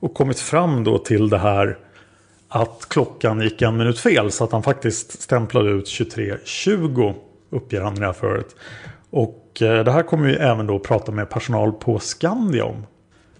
[0.00, 1.78] Och kommit fram då till det här
[2.48, 4.30] att klockan gick en minut fel.
[4.30, 7.14] Så att han faktiskt stämplade ut 23.20
[7.50, 8.56] uppger han i det här föret.
[9.16, 12.86] Och eh, det här kommer vi även då prata med personal på Skandia om.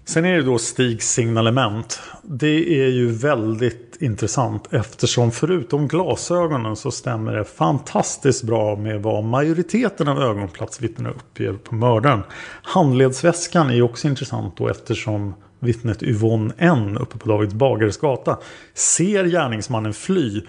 [0.05, 2.01] Sen är det då Stigs signalement.
[2.23, 9.25] Det är ju väldigt intressant eftersom förutom glasögonen så stämmer det fantastiskt bra med vad
[9.25, 12.23] majoriteten av ögonplatsvittnena uppger på mördaren.
[12.63, 18.39] Handledsväskan är också intressant då eftersom vittnet Yvonne N uppe på David Bagares gata
[18.75, 20.41] ser gärningsmannen fly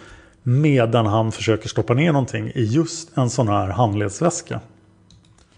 [0.43, 4.59] medan han försöker stoppa ner någonting i just en sån här handledsväska.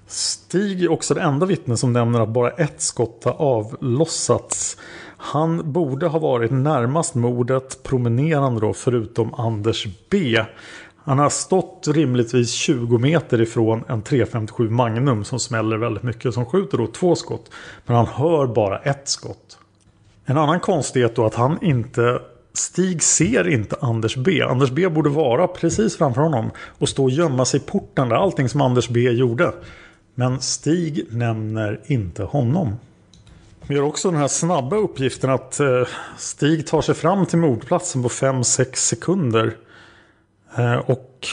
[0.08, 4.78] Stig är också det enda vittne som nämner att bara ett skott har avlossats.
[5.17, 10.43] Han borde ha varit närmast mordet promenerande då förutom Anders B.
[11.04, 16.34] Han har stått rimligtvis 20 meter ifrån en 357 Magnum som smäller väldigt mycket.
[16.34, 17.52] Som skjuter då två skott.
[17.86, 19.58] Men han hör bara ett skott.
[20.26, 22.20] En annan konstighet då att han inte
[22.54, 24.41] Stig ser inte Anders B.
[24.41, 28.15] Anders B borde vara precis framför honom och stå och gömma sig i porten där
[28.15, 29.54] allting som Anders B gjorde.
[30.19, 32.75] Men Stig nämner inte honom.
[33.67, 38.03] Vi har också den här snabba uppgiften att eh, Stig tar sig fram till mordplatsen
[38.03, 39.56] på 5-6 sekunder.
[40.58, 41.27] Eh, och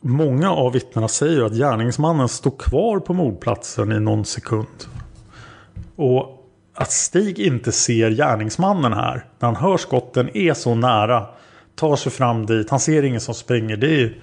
[0.00, 4.84] många av vittnena säger att gärningsmannen stod kvar på mordplatsen i någon sekund.
[5.96, 11.26] Och att Stig inte ser gärningsmannen här, när han hör skotten, är så nära.
[11.74, 13.76] Tar sig fram dit, han ser ingen som springer.
[13.76, 14.18] Det är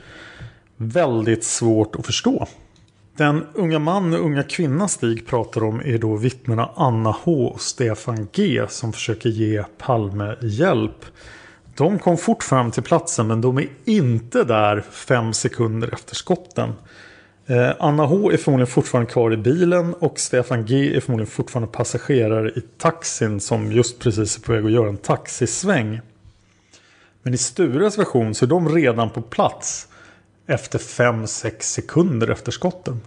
[0.78, 2.48] väldigt svårt att förstå.
[3.18, 7.62] Den unga man och unga kvinna Stig pratar om är då vittnena Anna H och
[7.62, 11.06] Stefan G som försöker ge Palme hjälp.
[11.76, 16.74] De kom fort fram till platsen men de är inte där fem sekunder efter skotten.
[17.48, 21.72] Eh, Anna H är förmodligen fortfarande kvar i bilen och Stefan G är förmodligen fortfarande
[21.72, 26.00] passagerare i taxin som just precis är på väg att göra en taxisväng.
[27.24, 29.88] Men i Stures version så är de redan på plats
[30.48, 33.02] efter 5-6 sekunder efter skotten.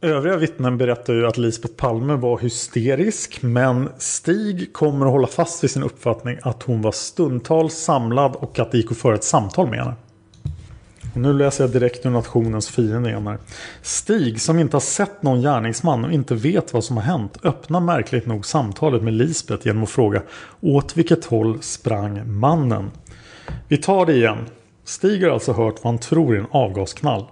[0.00, 5.64] Övriga vittnen berättar ju att Lisbeth Palme var hysterisk men Stig kommer att hålla fast
[5.64, 9.24] vid sin uppfattning att hon var stundtals samlad och att det gick att föra ett
[9.24, 9.94] samtal med henne.
[11.14, 13.38] Och nu läser jag direkt ur nationens fiende igen här.
[13.82, 17.80] Stig som inte har sett någon gärningsman och inte vet vad som har hänt öppnar
[17.80, 20.22] märkligt nog samtalet med Lisbeth genom att fråga
[20.60, 22.90] åt vilket håll sprang mannen?
[23.68, 24.38] Vi tar det igen.
[24.86, 27.26] Stig har alltså hört vad han tror är en avgasknall.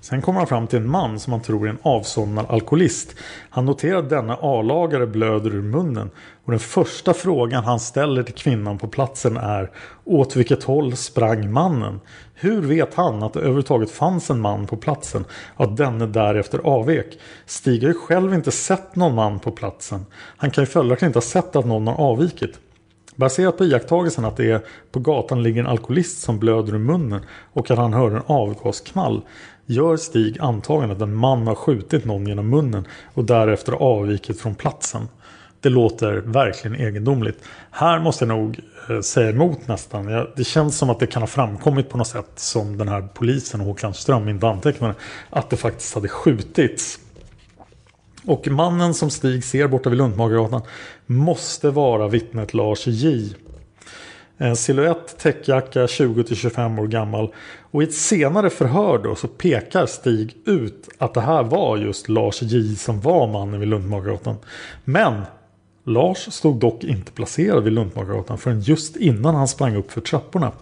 [0.00, 3.14] Sen kommer han fram till en man som han tror är en avsomnad alkoholist.
[3.50, 6.10] Han noterar att denna A-lagare blöder ur munnen.
[6.44, 9.70] Och den första frågan han ställer till kvinnan på platsen är
[10.04, 12.00] Åt vilket håll sprang mannen?
[12.34, 15.24] Hur vet han att det överhuvudtaget fanns en man på platsen
[15.56, 17.18] och att denne därefter avvek?
[17.46, 20.06] Stig har ju själv inte sett någon man på platsen.
[20.36, 22.58] Han kan ju följaktligen inte ha sett att någon har avvikit.
[23.18, 24.60] Baserat på iakttagelsen att det är
[24.92, 27.20] på gatan ligger en alkoholist som blöder ur munnen
[27.52, 29.22] och att han hör en avgasknall
[29.66, 34.54] gör Stig antagandet att en man har skjutit någon genom munnen och därefter avvikit från
[34.54, 35.08] platsen.
[35.60, 37.44] Det låter verkligen egendomligt.
[37.70, 40.26] Här måste jag nog eh, säga emot nästan.
[40.36, 43.60] Det känns som att det kan ha framkommit på något sätt som den här polisen
[43.60, 44.94] Håkan Ström inte antecknade.
[45.30, 46.98] Att det faktiskt hade skjutits.
[48.28, 50.62] Och mannen som Stig ser borta vid Luntmagargatan
[51.06, 53.34] måste vara vittnet Lars J.
[54.38, 57.34] Eh, en silhuett, täckjacka, 20-25 år gammal.
[57.70, 62.08] Och i ett senare förhör då så pekar Stig ut att det här var just
[62.08, 64.36] Lars J som var mannen vid Luntmagargatan.
[64.84, 65.22] Men
[65.84, 70.52] Lars stod dock inte placerad vid Luntmagargatan förrän just innan han sprang upp för trapporna.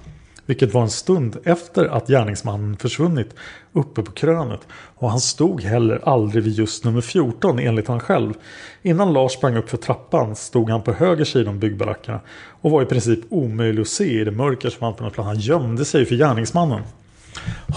[0.47, 3.35] Vilket var en stund efter att gärningsmannen försvunnit
[3.73, 4.61] uppe på krönet.
[4.71, 8.35] Och han stod heller aldrig vid just nummer 14 enligt han själv.
[8.83, 12.21] Innan Lars sprang upp för trappan stod han på höger sida om byggbarackerna.
[12.61, 15.27] Och var i princip omöjlig att se i det mörker som fanns på något plan.
[15.27, 16.83] Han gömde sig för gärningsmannen.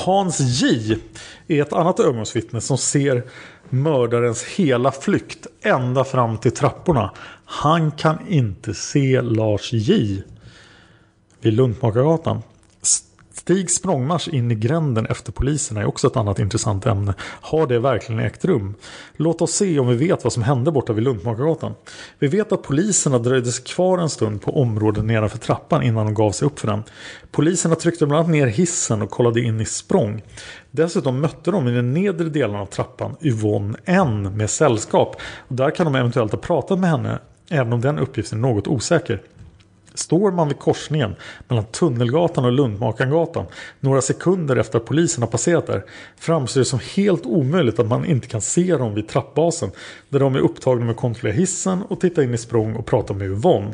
[0.05, 0.97] Hans J
[1.47, 3.23] är ett annat ögonvittne som ser
[3.69, 7.11] mördarens hela flykt ända fram till trapporna.
[7.45, 10.23] Han kan inte se Lars J
[11.41, 12.41] vid Luntmakargatan.
[13.49, 17.13] Stigs språngmarsch in i gränden efter poliserna är också ett annat intressant ämne.
[17.21, 18.75] Har det verkligen ägt rum?
[19.15, 21.73] Låt oss se om vi vet vad som hände borta vid Luntmakargatan.
[22.19, 26.13] Vi vet att poliserna dröjde sig kvar en stund på området nedanför trappan innan de
[26.13, 26.83] gav sig upp för den.
[27.31, 30.21] Poliserna tryckte bland annat ner hissen och kollade in i språng.
[30.71, 35.15] Dessutom mötte de i den nedre delen av trappan Yvonne N med sällskap.
[35.47, 37.19] Och där kan de eventuellt ha pratat med henne,
[37.49, 39.21] även om den uppgiften är något osäker.
[39.99, 41.15] Står man vid korsningen
[41.47, 43.45] mellan Tunnelgatan och Lundmakargatan
[43.79, 45.85] några sekunder efter att polisen har passerat där
[46.17, 49.71] framstår det som helt omöjligt att man inte kan se dem vid trappbasen
[50.09, 53.13] där de är upptagna med att kontrollera hissen och titta in i språng och prata
[53.13, 53.73] med Yvonne.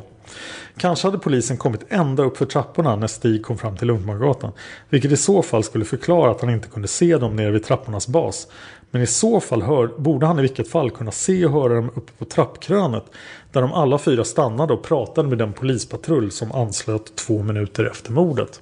[0.78, 4.52] Kanske hade polisen kommit ända upp för trapporna när Stig kom fram till Lundmakargatan.
[4.90, 8.08] Vilket i så fall skulle förklara att han inte kunde se dem nere vid trappornas
[8.08, 8.48] bas.
[8.92, 11.92] Men i så fall hör, borde han i vilket fall kunna se och höra dem
[11.96, 13.06] uppe på trappkrönet.
[13.52, 18.12] Där de alla fyra stannade och pratade med den polispatrull som anslöt två minuter efter
[18.12, 18.62] mordet.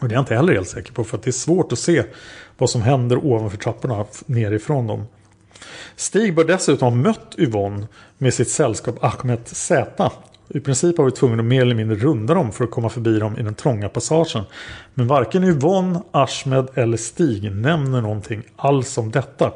[0.00, 1.78] Och det är jag inte heller helt säker på för att det är svårt att
[1.78, 2.04] se
[2.58, 5.04] vad som händer ovanför trapporna nerifrån dem.
[5.96, 7.86] Stig bör dessutom ha mött Yvonne
[8.18, 10.10] med sitt sällskap Ahmed Z
[10.48, 13.18] i princip har vi tvungna att mer eller mindre runda dem för att komma förbi
[13.18, 14.44] dem i den trånga passagen.
[14.94, 19.52] Men varken Yvonne, Ahmed eller Stig nämner någonting alls om detta.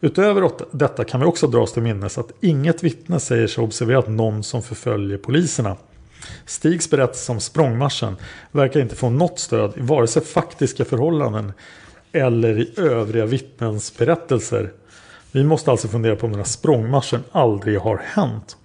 [0.00, 4.08] Utöver detta kan vi också dra oss till minnes att inget vittne säger sig observerat
[4.08, 5.76] någon som förföljer poliserna.
[6.46, 8.16] Stigs berättelse om språngmarschen
[8.52, 11.52] verkar inte få något stöd i vare sig faktiska förhållanden
[12.12, 14.72] eller i övriga vittnens berättelser.
[15.32, 18.56] Vi måste alltså fundera på om den här språngmarschen aldrig har hänt.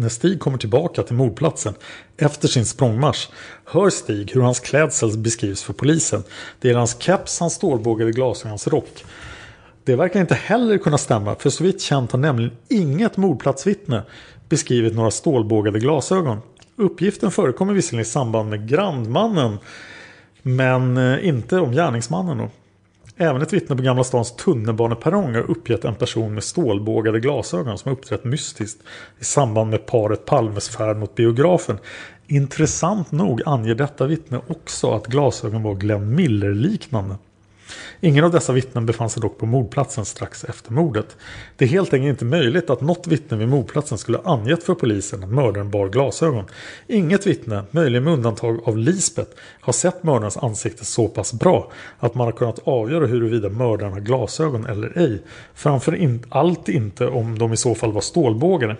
[0.00, 1.74] När Stig kommer tillbaka till mordplatsen
[2.16, 3.28] efter sin språngmarsch
[3.64, 6.24] hör Stig hur hans klädsel beskrivs för polisen.
[6.60, 9.04] Det är hans keps, hans stålbågade glasögon och hans rock.
[9.84, 14.02] Det verkar inte heller kunna stämma för så vitt känt har nämligen inget mordplatsvittne
[14.48, 16.38] beskrivit några stålbågade glasögon.
[16.76, 19.58] Uppgiften förekommer visserligen i samband med grandmannen
[20.42, 22.48] men eh, inte om gärningsmannen.
[23.20, 27.92] Även ett vittne på Gamla stans tunnelbaneperrong har uppgett en person med stålbågade glasögon som
[27.92, 28.82] uppträtt mystiskt
[29.18, 31.78] i samband med paret Palmes färd mot biografen.
[32.26, 37.16] Intressant nog anger detta vittne också att glasögon var Glenn Miller-liknande.
[38.00, 41.16] Ingen av dessa vittnen befann sig dock på mordplatsen strax efter mordet.
[41.56, 44.74] Det är helt enkelt inte möjligt att något vittne vid mordplatsen skulle ha angett för
[44.74, 46.44] polisen att mördaren bar glasögon.
[46.86, 52.14] Inget vittne, möjligen med undantag av Lisbeth, har sett mördarens ansikte så pass bra att
[52.14, 55.22] man har kunnat avgöra huruvida mördaren har glasögon eller ej.
[55.54, 58.76] Framför allt inte om de i så fall var stålbågade.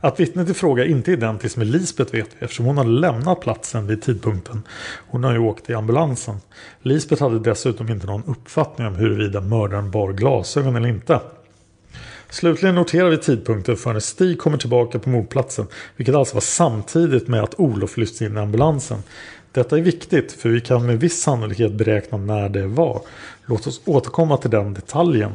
[0.00, 3.40] Att vittnet i fråga inte är identiskt med Lisbeth vet vi eftersom hon hade lämnat
[3.40, 4.62] platsen vid tidpunkten.
[5.08, 6.36] Hon har ju åkt i ambulansen.
[6.82, 11.20] Lisbeth hade dessutom inte någon uppfattning om huruvida mördaren bar glasögon eller inte.
[12.30, 15.66] Slutligen noterar vi tidpunkten för när Stig kommer tillbaka på mordplatsen.
[15.96, 19.02] Vilket alltså var samtidigt med att Olof lyfts in i ambulansen.
[19.52, 23.00] Detta är viktigt för vi kan med viss sannolikhet beräkna när det var.
[23.46, 25.32] Låt oss återkomma till den detaljen.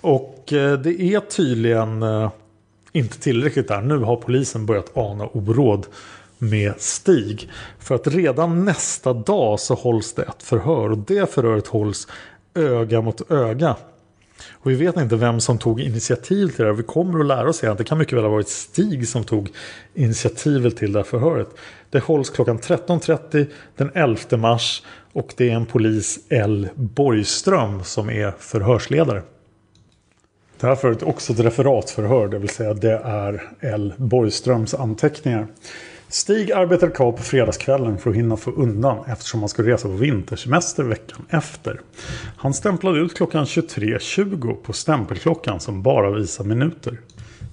[0.00, 2.30] Och eh, det är tydligen eh,
[2.92, 3.80] inte tillräckligt där.
[3.80, 5.86] Nu har polisen börjat ana oråd
[6.38, 7.50] med Stig.
[7.78, 12.08] För att redan nästa dag så hålls det ett förhör och det förhöret hålls
[12.54, 13.76] öga mot öga.
[14.52, 16.72] Och vi vet inte vem som tog initiativ till det.
[16.72, 19.48] Vi kommer att lära oss att det kan mycket väl ha varit Stig som tog
[19.94, 21.48] initiativet till det här förhöret.
[21.90, 24.82] Det hålls klockan 13.30 den 11 mars
[25.12, 26.68] och det är en polis L.
[26.74, 29.22] Borgström som är förhörsledare.
[30.62, 33.94] Det här förut också ett referatförhör, det vill säga det är L.
[33.96, 35.46] Borgströms anteckningar.
[36.08, 39.94] Stig arbetade kvar på fredagskvällen för att hinna få undan eftersom han skulle resa på
[39.94, 41.80] vintersemester veckan efter.
[42.36, 46.98] Han stämplade ut klockan 23.20 på stämpelklockan som bara visar minuter.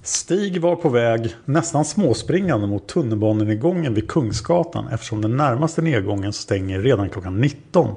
[0.02, 6.80] Stig var på väg nästan småspringande mot tunnelbanenedgången vid Kungsgatan eftersom den närmaste nedgången stänger
[6.80, 7.96] redan klockan 19.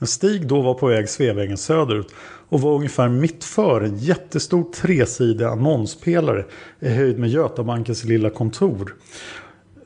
[0.00, 2.14] När Stig då var på väg Sveavägen söderut
[2.48, 6.44] och var ungefär mitt för en jättestor tresidig annonspelare
[6.80, 8.94] i höjd med Götabankens lilla kontor.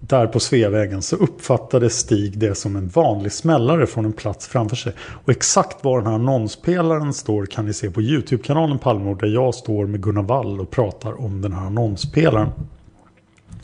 [0.01, 4.77] Där på Sveavägen så uppfattade Stig det som en vanlig smällare från en plats framför
[4.77, 4.93] sig.
[5.25, 9.55] Och exakt var den här annonspelaren står kan ni se på YouTube-kanalen Palmemord där jag
[9.55, 12.49] står med Gunnar Wall och pratar om den här annonspelaren.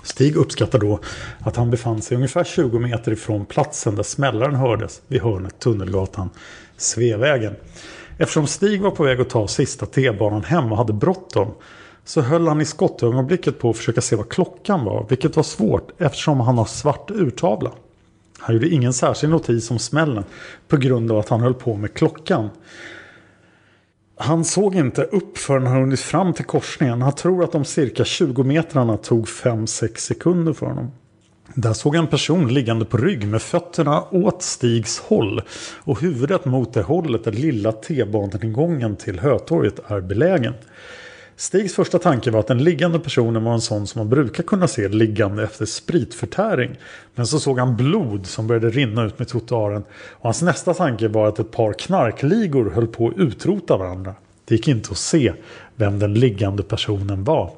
[0.02, 1.00] Stig uppskattar då
[1.40, 6.30] att han befann sig ungefär 20 meter ifrån platsen där smällaren hördes vid hörnet Tunnelgatan
[6.76, 7.54] Sveavägen.
[8.18, 11.54] Eftersom Stig var på väg att ta sista T-banan hem och hade bråttom
[12.04, 15.90] så höll han i skottögonblicket på att försöka se vad klockan var, vilket var svårt
[15.98, 17.70] eftersom han har svart urtavla.
[18.38, 20.24] Han gjorde ingen särskild notis om smällen
[20.68, 22.50] på grund av att han höll på med klockan.
[24.22, 27.02] Han såg inte upp förrän han hunnit fram till korsningen.
[27.02, 30.90] Han tror att de cirka 20 metrarna tog 5-6 sekunder för honom.
[31.54, 35.42] Där såg en person liggande på rygg med fötterna åt Stigs håll
[35.78, 40.54] och huvudet mot det hållet där lilla T-baningången till Hötorget är belägen.
[41.40, 44.68] Stigs första tanke var att den liggande personen var en sån som man brukar kunna
[44.68, 46.78] se liggande efter spritförtäring.
[47.14, 49.82] Men så såg han blod som började rinna ut med trottoaren.
[49.92, 54.14] Och hans nästa tanke var att ett par knarkligor höll på att utrota varandra.
[54.44, 55.32] Det gick inte att se
[55.76, 57.50] vem den liggande personen var.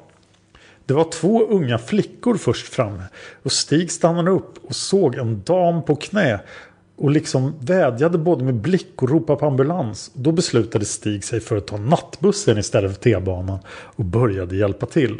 [0.85, 3.03] Det var två unga flickor först framme
[3.43, 6.39] och Stig stannade upp och såg en dam på knä
[6.95, 10.11] och liksom vädjade både med blick och ropade på ambulans.
[10.13, 15.19] Då beslutade Stig sig för att ta nattbussen istället för T-banan och började hjälpa till.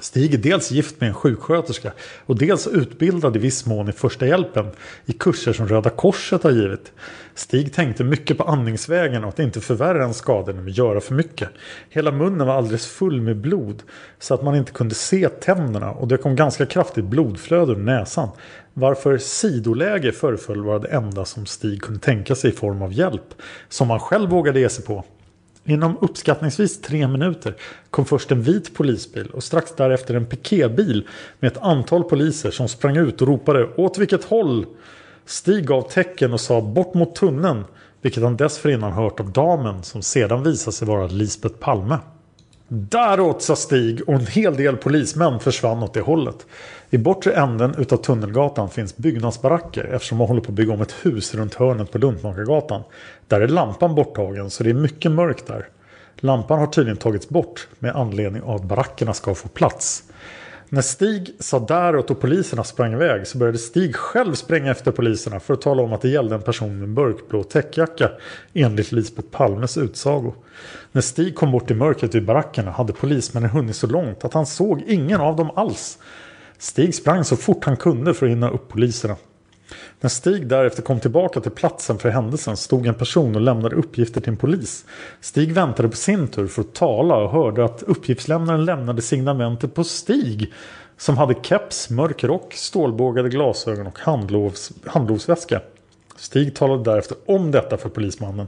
[0.00, 1.92] Stig är dels gift med en sjuksköterska
[2.26, 4.66] och dels utbildad i viss mån i första hjälpen
[5.06, 6.92] i kurser som Röda Korset har givit.
[7.34, 11.14] Stig tänkte mycket på andningsvägen och att inte förvärra en skada genom att göra för
[11.14, 11.48] mycket.
[11.88, 13.82] Hela munnen var alldeles full med blod
[14.18, 18.28] så att man inte kunde se tänderna och det kom ganska kraftigt blodflöde ur näsan.
[18.74, 23.34] Varför sidoläge föreföll vara det enda som Stig kunde tänka sig i form av hjälp
[23.68, 25.04] som han själv vågade ge sig på.
[25.64, 27.56] Inom uppskattningsvis tre minuter
[27.90, 31.08] kom först en vit polisbil och strax därefter en piketbil
[31.40, 34.66] med ett antal poliser som sprang ut och ropade åt vilket håll?
[35.24, 37.64] Stig gav tecken och sa bort mot tunneln
[38.02, 41.98] vilket han dessförinnan hört av damen som sedan visade sig vara Lisbeth Palme.
[42.72, 46.46] Däråt sa Stig och en hel del polismän försvann åt det hållet.
[46.90, 50.94] I bortre änden utav Tunnelgatan finns byggnadsbaracker eftersom man håller på att bygga om ett
[51.02, 52.82] hus runt hörnet på Luntmakargatan.
[53.28, 55.68] Där är lampan borttagen så det är mycket mörkt där.
[56.16, 60.02] Lampan har tydligen tagits bort med anledning av att barackerna ska få plats.
[60.72, 65.40] När Stig sa däråt och poliserna sprang iväg så började Stig själv spränga efter poliserna
[65.40, 68.10] för att tala om att det gällde en person med mörkblå täckjacka
[68.54, 70.34] enligt Lisbeth Palmes utsago.
[70.92, 74.46] När Stig kom bort i mörkret vid barackerna hade polismännen hunnit så långt att han
[74.46, 75.98] såg ingen av dem alls.
[76.58, 79.16] Stig sprang så fort han kunde för att hinna upp poliserna.
[80.00, 84.20] När Stig därefter kom tillbaka till platsen för händelsen stod en person och lämnade uppgifter
[84.20, 84.84] till en polis.
[85.20, 89.84] Stig väntade på sin tur för att tala och hörde att uppgiftslämnaren lämnade signamentet på
[89.84, 90.52] Stig
[90.96, 95.60] som hade keps, mörk rock, stålbågade glasögon och handlovs, handlovsväska.
[96.16, 98.46] Stig talade därefter om detta för polismannen.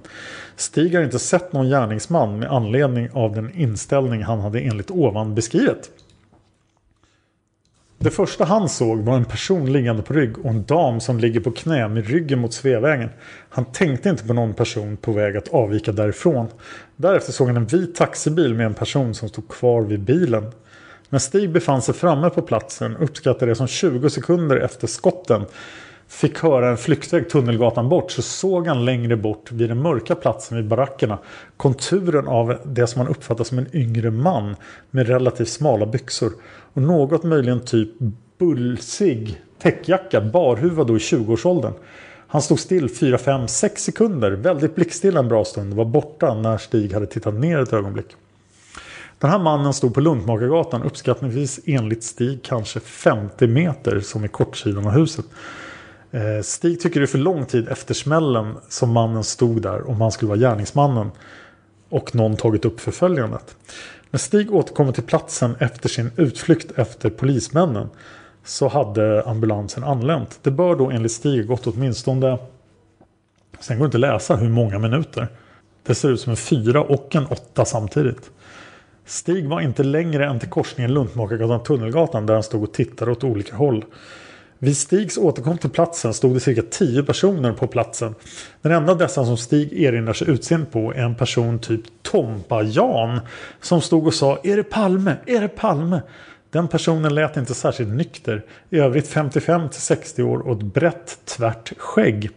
[0.57, 5.35] Stig har inte sett någon gärningsman med anledning av den inställning han hade enligt ovan
[5.35, 5.91] beskrivet.
[8.03, 11.41] Det första han såg var en person liggande på rygg och en dam som ligger
[11.41, 13.09] på knä med ryggen mot Sveavägen.
[13.49, 16.47] Han tänkte inte på någon person på väg att avvika därifrån.
[16.97, 20.51] Därefter såg han en vit taxibil med en person som stod kvar vid bilen.
[21.09, 25.45] När Stig befann sig framme på platsen uppskattade det som 20 sekunder efter skotten
[26.13, 30.57] fick höra en flyktväg Tunnelgatan bort så såg han längre bort vid den mörka platsen
[30.57, 31.19] vid barackerna
[31.57, 34.57] konturen av det som han uppfattade som en yngre man
[34.91, 36.33] med relativt smala byxor
[36.73, 37.89] och något möjligen typ
[38.39, 41.73] bulsig täckjacka, barhuvad då i 20-årsåldern.
[42.27, 46.35] Han stod still 4, 5, 6 sekunder, väldigt blickstilla en bra stund och var borta
[46.35, 48.17] när Stig hade tittat ner ett ögonblick.
[49.19, 54.87] Den här mannen stod på Luntmakargatan uppskattningsvis enligt Stig kanske 50 meter som är kortsidan
[54.87, 55.25] av huset.
[56.13, 60.01] Eh, Stig tycker det är för lång tid efter smällen som mannen stod där om
[60.01, 61.11] han skulle vara gärningsmannen
[61.89, 63.57] och någon tagit upp förföljandet.
[64.11, 67.89] När Stig återkommer till platsen efter sin utflykt efter polismännen
[68.45, 70.39] så hade ambulansen anlänt.
[70.43, 72.39] Det bör då enligt Stig gått åtminstone
[73.61, 75.29] Sen går det inte att läsa hur många minuter.
[75.83, 78.31] Det ser ut som en fyra och en åtta samtidigt.
[79.07, 83.25] Stig var inte längre än till korsningen Luntmakargatan Tunnelgatan där han stod och tittade åt
[83.25, 83.85] olika håll.
[84.65, 88.15] Vid Stigs återkomst till platsen stod det cirka tio personer på platsen.
[88.61, 93.21] Den enda av dessa som Stig erinrar sig utseende på är en person typ Tompa-Jan
[93.61, 95.17] som stod och sa Är det Palme?
[95.27, 96.03] Är det Palme?
[96.51, 98.45] Den personen lät inte särskilt nykter.
[98.71, 102.31] I övrigt 55 till 60 år och ett brett tvärt skägg.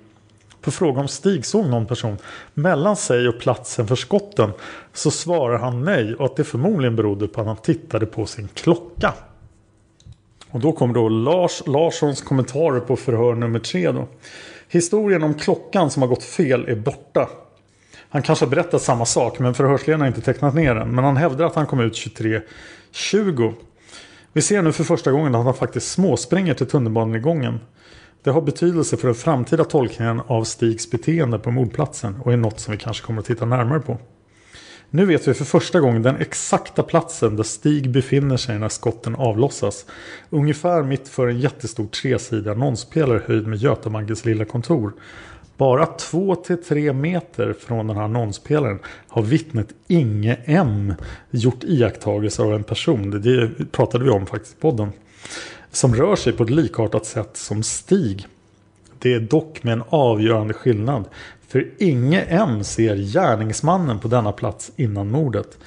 [0.61, 2.17] På fråga om Stig såg någon person
[2.53, 4.51] mellan sig och platsen för skotten
[4.93, 8.49] så svarar han nej och att det förmodligen berodde på att han tittade på sin
[8.53, 9.13] klocka.
[10.55, 13.91] Och då kommer då Lars Larssons kommentarer på förhör nummer tre.
[13.91, 14.07] Då.
[14.69, 17.29] Historien om klockan som har gått fel är borta.
[18.09, 20.95] Han kanske har berättat samma sak men förhörsledaren har inte tecknat ner den.
[20.95, 23.53] Men han hävdar att han kom ut 23.20.
[24.33, 27.59] Vi ser nu för första gången att han faktiskt småspränger till tunnelbanegången.
[28.23, 32.59] Det har betydelse för den framtida tolkningen av Stigs beteende på mordplatsen och är något
[32.59, 33.97] som vi kanske kommer att titta närmare på.
[34.95, 39.15] Nu vet vi för första gången den exakta platsen där Stig befinner sig när skotten
[39.15, 39.85] avlossas.
[40.29, 44.93] Ungefär mitt för en jättestor tresidig annonspelare höjd med Götamagges lilla kontor.
[45.57, 50.93] Bara 2-3 meter från den här annonspelaren har vittnet Inge M
[51.29, 53.21] gjort iakttagelser av en person.
[53.21, 54.91] Det pratade vi om faktiskt i podden.
[55.71, 58.27] som rör sig på ett likartat sätt som Stig.
[58.99, 61.05] Det är dock med en avgörande skillnad.
[61.55, 65.57] För Inge än ser gärningsmannen på denna plats innan mordet.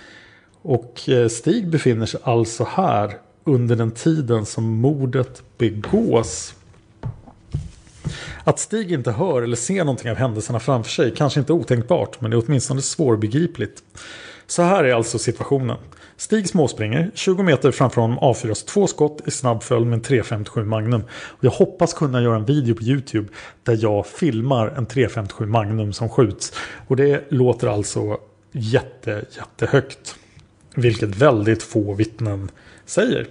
[0.62, 6.54] Och eh, Stig befinner sig alltså här under den tiden som mordet begås.
[8.44, 12.20] Att Stig inte hör eller ser någonting av händelserna framför sig kanske inte är otänkbart
[12.20, 13.82] men det är åtminstone svårbegripligt.
[14.46, 15.76] Så här är alltså situationen.
[16.20, 20.64] Stig småspringer, 20 meter framför honom avfyras två skott i snabb följd med en 357
[20.64, 21.02] Magnum.
[21.40, 23.28] Jag hoppas kunna göra en video på YouTube
[23.62, 26.52] där jag filmar en 357 Magnum som skjuts.
[26.88, 28.18] Och det låter alltså
[28.52, 30.16] jätte, jättehögt.
[30.74, 32.50] Vilket väldigt få vittnen
[32.86, 33.26] säger.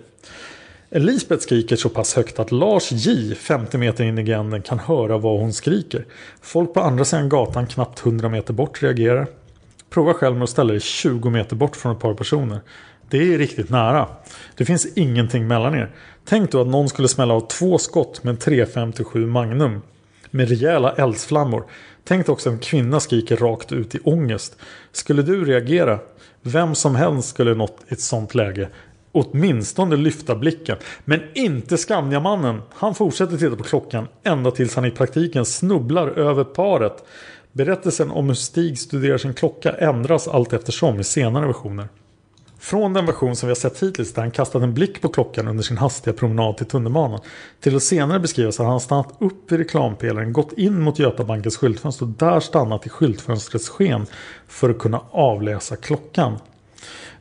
[0.90, 5.18] Elisabeth skriker så pass högt att Lars J 50 meter in i gränden kan höra
[5.18, 6.06] vad hon skriker.
[6.42, 9.28] Folk på andra sidan gatan knappt 100 meter bort reagerar.
[9.90, 12.60] Prova själv med att ställa dig 20 meter bort från ett par personer.
[13.10, 14.08] Det är riktigt nära.
[14.56, 15.96] Det finns ingenting mellan er.
[16.26, 19.82] Tänk då att någon skulle smälla av två skott med en 357 Magnum.
[20.32, 21.66] Med rejäla eldsflammor.
[22.04, 24.58] Tänk också att en kvinna skriker rakt ut i ångest.
[24.92, 26.00] Skulle du reagera?
[26.42, 28.70] Vem som helst skulle nått ett sånt läge
[29.18, 30.78] åtminstone lyfta blicken.
[31.06, 32.62] Men inte Skandiamannen.
[32.74, 37.04] Han fortsätter titta på klockan ända tills han i praktiken snubblar över paret.
[37.58, 41.88] Berättelsen om hur Stig studerar sin klocka ändras allt eftersom i senare versioner.
[42.60, 45.48] Från den version som vi har sett hittills där han kastat en blick på klockan
[45.48, 47.20] under sin hastiga promenad till tunnelbanan
[47.60, 52.06] till att senare beskrivas att han stannat upp vid reklampelaren, gått in mot Götabankens skyltfönster
[52.06, 54.06] och där stannat i skyltfönstrets sken
[54.48, 56.38] för att kunna avläsa klockan.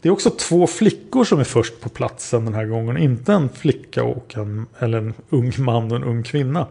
[0.02, 2.96] Det är också två flickor som är först på platsen den här gången.
[2.96, 6.66] Inte en flicka och en, eller en ung man och en ung kvinna.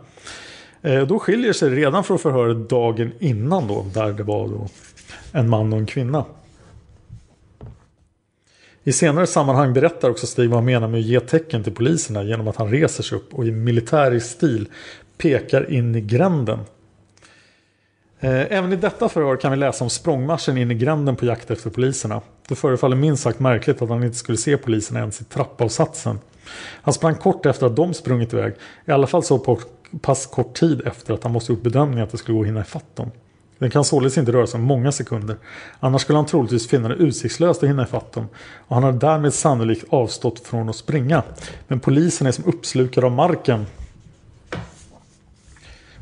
[0.85, 3.85] Eh, då skiljer sig redan från förhöret dagen innan då.
[3.93, 4.67] Där det var då
[5.31, 6.25] en man och en kvinna.
[8.83, 12.23] I senare sammanhang berättar också Stig vad han menar med att ge tecken till poliserna
[12.23, 14.67] genom att han reser sig upp och i militärisk stil
[15.17, 16.59] pekar in i gränden.
[18.19, 21.51] Eh, även i detta förhör kan vi läsa om språngmarschen in i gränden på jakt
[21.51, 22.21] efter poliserna.
[22.47, 26.19] Det förefaller minst sagt märkligt att han inte skulle se poliserna ens i trappavsatsen.
[26.81, 28.53] Han sprang kort efter att de sprungit iväg.
[28.85, 29.39] I alla fall så
[30.01, 32.61] pass kort tid efter att han måste gjort bedömningen att det skulle gå att hinna
[32.61, 33.11] ifatt dem.
[33.57, 35.37] Den kan således inte röra sig om många sekunder.
[35.79, 38.27] Annars skulle han troligtvis finna det utsiktslöst att hinna ifatt dem.
[38.67, 41.23] Och han har därmed sannolikt avstått från att springa.
[41.67, 43.65] Men polisen är som uppslukad av marken.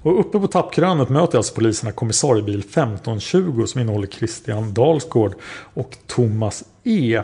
[0.02, 5.34] Och uppe på tappkrönet möter alltså poliserna kommissariebil 1520 som innehåller Christian Dalsgård
[5.74, 7.24] och Thomas E.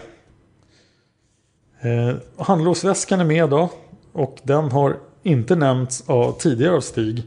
[1.81, 3.69] Eh, handlåsväskan är med då.
[4.11, 4.97] Och den har
[5.29, 7.23] inte nämnts av, tidigare av Stig.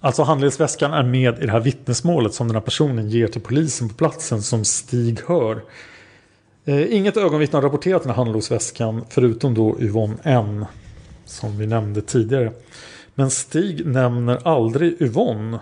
[0.00, 3.88] Alltså handledsväskan är med i det här vittnesmålet som den här personen ger till polisen
[3.88, 5.62] på platsen som Stig hör.
[6.64, 10.66] Eh, inget ögonvittne har rapporterat den här handledsväskan förutom då Yvonne N.
[11.24, 12.52] Som vi nämnde tidigare.
[13.14, 15.58] Men Stig nämner aldrig Yvonne.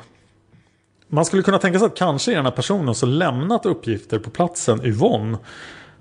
[1.08, 4.30] Man skulle kunna tänka sig att kanske är den här personen som lämnat uppgifter på
[4.30, 5.38] platsen Yvonne.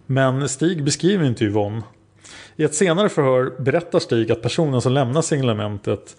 [0.05, 1.81] Men Stig beskriver inte Yvonne.
[2.55, 6.15] I ett senare förhör berättar Stig att personen som lämnar signalementet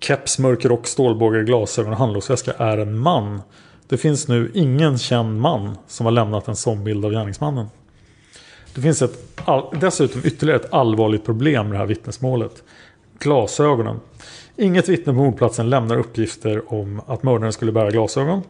[0.00, 3.40] keps, mörker och stålbågar, glasögon och handlåsväska är en man.
[3.88, 7.66] Det finns nu ingen känd man som har lämnat en sån bild av gärningsmannen.
[8.74, 9.40] Det finns ett,
[9.80, 12.62] dessutom ytterligare ett allvarligt problem med det här vittnesmålet.
[13.18, 14.00] Glasögonen.
[14.56, 18.42] Inget vittne på mordplatsen lämnar uppgifter om att mördaren skulle bära glasögon.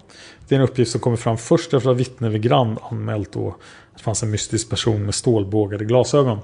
[0.49, 3.49] Det är en uppgift som kommer fram först efter att vittne vid Grand anmält då
[3.49, 3.57] att
[3.97, 6.39] det fanns en mystisk person med stålbågade glasögon.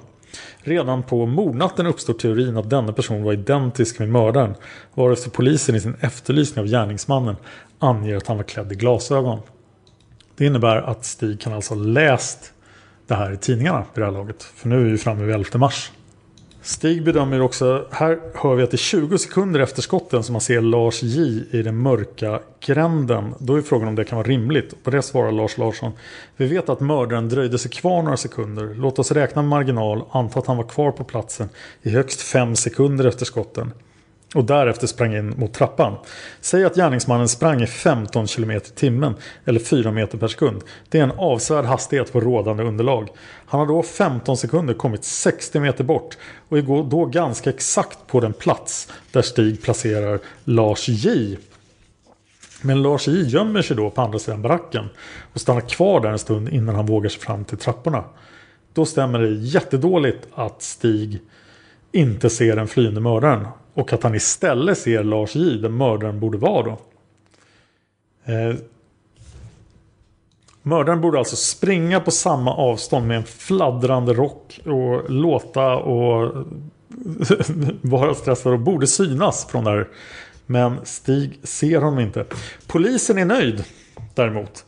[0.59, 4.55] Redan på mordnatten uppstår teorin att denna person var identisk med mördaren.
[4.95, 7.37] Varefter polisen i sin efterlysning av gärningsmannen
[7.79, 9.41] anger att han var klädd i glasögon.
[10.37, 12.53] Det innebär att Stig kan alltså ha läst
[13.07, 14.43] det här i tidningarna vid det här laget.
[14.43, 15.91] För nu är vi framme vid 11 mars.
[16.65, 20.41] Stig bedömer också, här hör vi att det är 20 sekunder efter skotten som man
[20.41, 23.35] ser Lars J i den mörka gränden.
[23.39, 24.85] Då är frågan om det kan vara rimligt.
[24.85, 25.93] På det svarar Lars Larsson.
[26.37, 28.75] Vi vet att mördaren dröjde sig kvar några sekunder.
[28.75, 31.49] Låt oss räkna med marginal och anta att han var kvar på platsen
[31.83, 33.73] i högst 5 sekunder efter skotten
[34.35, 35.97] och därefter sprang in mot trappan.
[36.41, 39.15] Säg att gärningsmannen sprang i 15 km i timmen
[39.45, 40.63] eller 4 meter per sekund.
[40.89, 43.09] Det är en avsevärd hastighet på rådande underlag.
[43.47, 46.19] Han har då 15 sekunder kommit 60 meter bort
[46.49, 51.37] och är då ganska exakt på den plats där Stig placerar Lars J.
[52.63, 54.89] Men Lars J gömmer sig då på andra sidan baracken
[55.33, 58.05] och stannar kvar där en stund innan han vågar sig fram till trapporna.
[58.73, 61.21] Då stämmer det jättedåligt att Stig
[61.93, 66.39] inte ser den flyende mördaren och att han istället ser Lars J, den mördaren borde
[66.39, 66.79] vara då.
[68.33, 68.57] Eh,
[70.67, 76.33] Mördaren borde alltså springa på samma avstånd med en fladdrande rock och låta och
[77.81, 79.89] vara stressad och borde synas från där.
[80.47, 82.25] Men Stig ser honom inte.
[82.67, 83.65] Polisen är nöjd
[84.15, 84.65] däremot.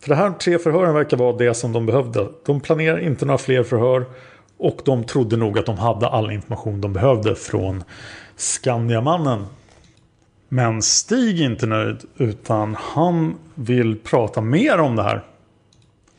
[0.00, 2.28] För de här tre förhören verkar vara det som de behövde.
[2.46, 4.04] De planerar inte några fler förhör.
[4.58, 7.84] Och de trodde nog att de hade all information de behövde från
[8.40, 9.46] Skandiamannen.
[10.48, 15.24] Men Stig är inte nöjd utan han vill prata mer om det här.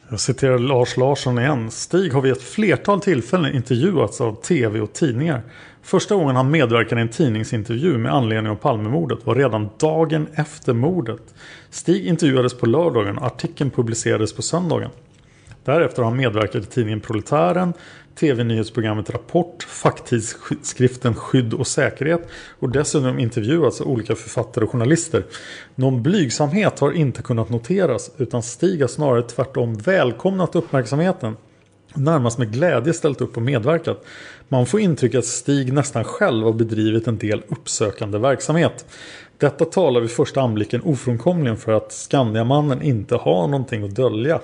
[0.10, 1.72] Jag citerar Lars Larsson igen.
[1.72, 5.42] Stig har vid ett flertal tillfällen intervjuats av tv och tidningar.
[5.82, 10.74] Första gången han medverkade i en tidningsintervju med anledning av Palmemordet var redan dagen efter
[10.74, 11.34] mordet.
[11.70, 14.90] Stig intervjuades på lördagen och artikeln publicerades på söndagen.
[15.64, 17.74] Därefter har han medverkat i tidningen Proletären,
[18.16, 22.28] tv-nyhetsprogrammet Rapport, facktidskriften Skydd och säkerhet
[22.60, 25.24] och dessutom intervjuats av olika författare och journalister.
[25.76, 31.36] Någon blygsamhet har inte kunnat noteras utan Stig har snarare tvärtom välkomnat uppmärksamheten
[31.96, 34.06] närmast med glädje ställt upp och medverkat.
[34.48, 38.86] Man får intrycket att Stig nästan själv har bedrivit en del uppsökande verksamhet.
[39.38, 44.40] Detta talar vid första anblicken ofrånkomligen för att Skandiamannen inte har någonting att dölja.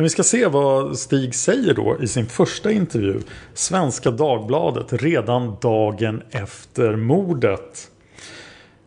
[0.00, 3.20] Men vi ska se vad Stig säger då i sin första intervju.
[3.54, 7.90] Svenska Dagbladet redan dagen efter mordet.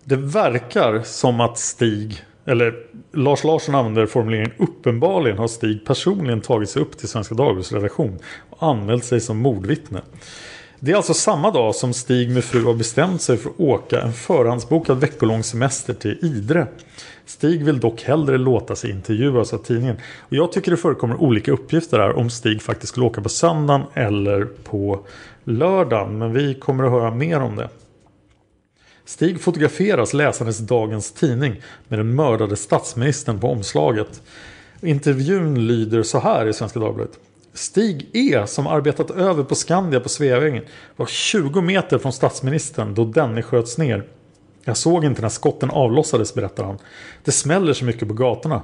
[0.03, 2.73] Det verkar som att Stig, eller
[3.11, 8.19] Lars Larsson använder formuleringen uppenbarligen har Stig personligen tagit sig upp till Svenska Dagbladets redaktion
[8.49, 10.01] och anmält sig som mordvittne.
[10.85, 14.01] Det är alltså samma dag som Stig med fru har bestämt sig för att åka
[14.01, 16.67] en förhandsbokad veckolång semester till Idre.
[17.25, 19.97] Stig vill dock hellre låta sig intervjuas av tidningen.
[20.19, 23.81] Och jag tycker det förekommer olika uppgifter här om Stig faktiskt skulle åka på söndagen
[23.93, 25.05] eller på
[25.43, 26.17] lördagen.
[26.17, 27.69] Men vi kommer att höra mer om det.
[29.05, 34.21] Stig fotograferas läsandes dagens tidning med den mördade statsministern på omslaget.
[34.81, 37.19] Intervjun lyder så här i Svenska Dagbladet.
[37.53, 40.63] Stig E som arbetat över på Skandia på Sveavägen
[40.95, 44.07] var 20 meter från statsministern då denne sköts ner.
[44.63, 46.77] Jag såg inte när skotten avlossades berättar han.
[47.23, 48.61] Det smäller så mycket på gatorna.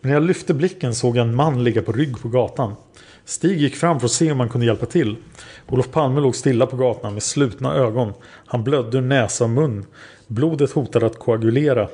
[0.00, 2.74] Men när jag lyfte blicken såg jag en man ligga på rygg på gatan.
[3.24, 5.16] Stig gick fram för att se om han kunde hjälpa till.
[5.68, 8.12] Olof Palme låg stilla på gatan med slutna ögon.
[8.46, 9.86] Han blödde ur näsa och mun.
[10.26, 11.88] Blodet hotade att koagulera.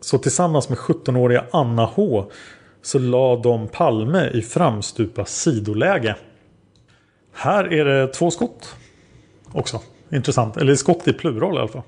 [0.00, 2.24] Så tillsammans med 17-åriga Anna H
[2.84, 6.16] så la de Palme i framstupa sidoläge.
[7.32, 8.74] Här är det två skott
[9.52, 9.80] också.
[10.10, 10.56] Intressant.
[10.56, 11.82] Eller skott i plural i alla fall.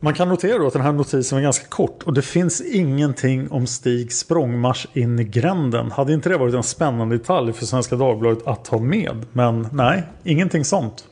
[0.00, 3.50] Man kan notera då att den här notisen är ganska kort och det finns ingenting
[3.50, 5.90] om Stigs språngmarsch in i gränden.
[5.90, 9.26] Hade inte det varit en spännande detalj för Svenska Dagbladet att ta med?
[9.32, 11.04] Men nej, ingenting sånt.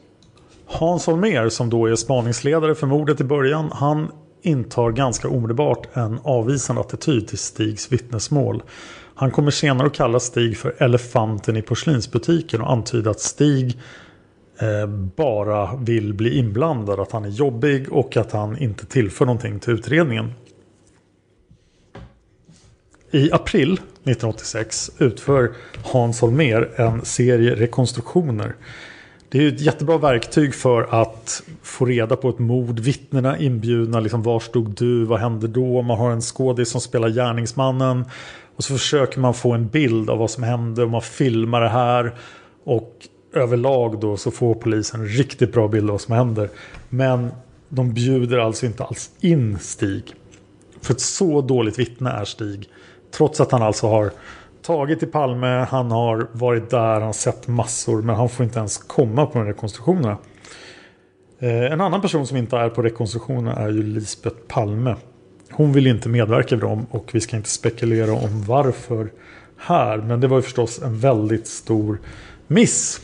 [0.67, 4.09] Hans Holmér som då är spaningsledare för mordet i början, han
[4.47, 8.63] intar ganska omedelbart en avvisande attityd till Stigs vittnesmål.
[9.15, 13.79] Han kommer senare att kalla Stig för elefanten i porslinsbutiken och antyda att Stig
[14.59, 14.87] eh,
[15.17, 19.73] bara vill bli inblandad, att han är jobbig och att han inte tillför någonting till
[19.73, 20.33] utredningen.
[23.11, 28.55] I april 1986 utför Hans Holmér en serie rekonstruktioner
[29.29, 32.81] det är ett jättebra verktyg för att få reda på ett mord.
[32.81, 35.83] Vittnena inbjudna, liksom, var stod du, vad hände då?
[35.83, 38.05] Man har en skådis som spelar gärningsmannen.
[38.57, 41.69] Och så försöker man få en bild av vad som hände och man filmar det
[41.69, 42.15] här.
[42.65, 42.93] Och
[43.33, 46.51] överlag då så får polisen en riktigt bra bild av vad som händer.
[46.89, 47.29] Men
[47.69, 50.15] de bjuder alltså inte alls in Stig.
[50.81, 52.69] För ett så dåligt vittne är Stig.
[53.11, 54.11] Trots att han alltså har
[54.67, 58.59] tagit i Palme, han har varit där, han har sett massor men han får inte
[58.59, 60.19] ens komma på de rekonstruktionerna.
[61.39, 64.97] Eh, en annan person som inte är på rekonstruktionerna är ju Lisbeth Palme.
[65.51, 69.13] Hon vill inte medverka i dem och vi ska inte spekulera om varför
[69.57, 69.99] här.
[69.99, 72.01] Men det var ju förstås en väldigt stor
[72.47, 73.01] miss.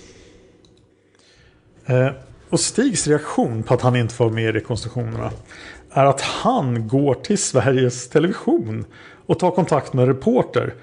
[1.87, 2.09] Eh,
[2.51, 5.31] och Stigs reaktion på att han inte får med i rekonstruktionerna
[5.91, 8.85] är att han går till Sveriges Television
[9.27, 10.75] och tar kontakt med reporter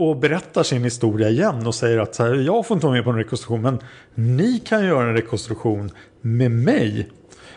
[0.00, 3.04] och berättar sin historia igen och säger att så här, jag får inte vara med
[3.04, 3.78] på en rekonstruktion men
[4.14, 5.90] ni kan göra en rekonstruktion
[6.20, 7.08] med mig.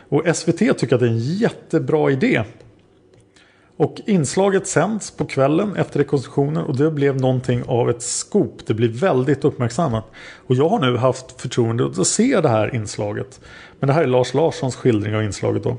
[0.09, 2.43] Och SVT tycker att det är en jättebra idé.
[3.77, 8.59] Och inslaget sänds på kvällen efter rekonstruktionen och det blev någonting av ett skop.
[8.65, 10.05] Det blir väldigt uppmärksammat.
[10.47, 13.39] Och jag har nu haft förtroende att se det här inslaget.
[13.79, 15.77] Men det här är Lars Larssons skildring av inslaget då.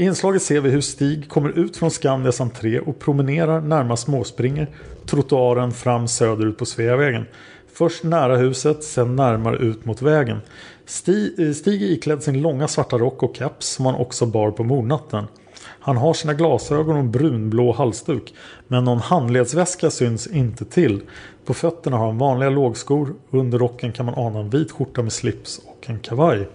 [0.00, 4.68] I inslaget ser vi hur Stig kommer ut från Skandias entré och promenerar närmast småspringer
[5.06, 7.26] trottoaren fram söderut på Sveavägen.
[7.72, 10.38] Först nära huset, sen närmare ut mot vägen.
[10.86, 14.50] Stig, eh, Stig är iklädd sin långa svarta rock och keps som han också bar
[14.50, 15.24] på mordnatten.
[15.62, 18.34] Han har sina glasögon och en brunblå halsduk.
[18.68, 21.00] Men någon handledsväska syns inte till.
[21.44, 23.14] På fötterna har han vanliga lågskor.
[23.30, 26.48] Under rocken kan man ana en vit skjorta med slips och en kavaj.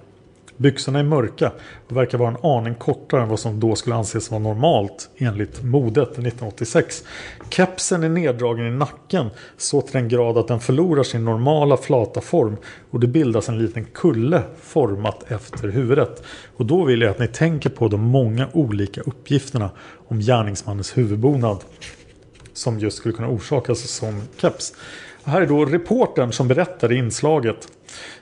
[0.58, 1.51] Byxorna är mörka
[1.88, 5.64] och verkar vara en aning kortare än vad som då skulle anses vara normalt enligt
[5.64, 7.03] modet 1986.
[7.49, 12.22] Kepsen är neddragen i nacken så till den grad att den förlorar sin normala flata
[12.22, 12.58] form
[12.89, 16.24] och det bildas en liten kulle format efter huvudet.
[16.58, 19.70] Och då vill jag att ni tänker på de många olika uppgifterna
[20.08, 21.64] om gärningsmannens huvudbonad
[22.53, 24.74] som just skulle kunna orsakas som keps.
[25.24, 27.68] Här är då reportern som berättar i inslaget.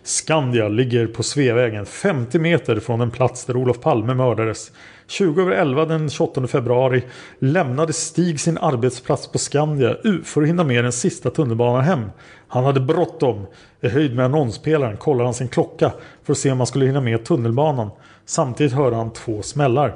[0.04, 4.72] Skandia ligger på Sveavägen 50 meter från den plats där Olof Palme mördades.
[5.08, 7.04] 20 över 11 den 28 februari
[7.40, 12.12] lämnade Stig sin arbetsplats på Skandia för att hinna med den sista tunnelbanan hem.
[12.48, 13.46] Han hade bråttom.
[13.82, 15.92] I höjd med annonspelaren kollade han sin klocka
[16.24, 17.90] för att se om han skulle hinna med tunnelbanan.
[18.26, 19.96] Samtidigt hörde han två smällar.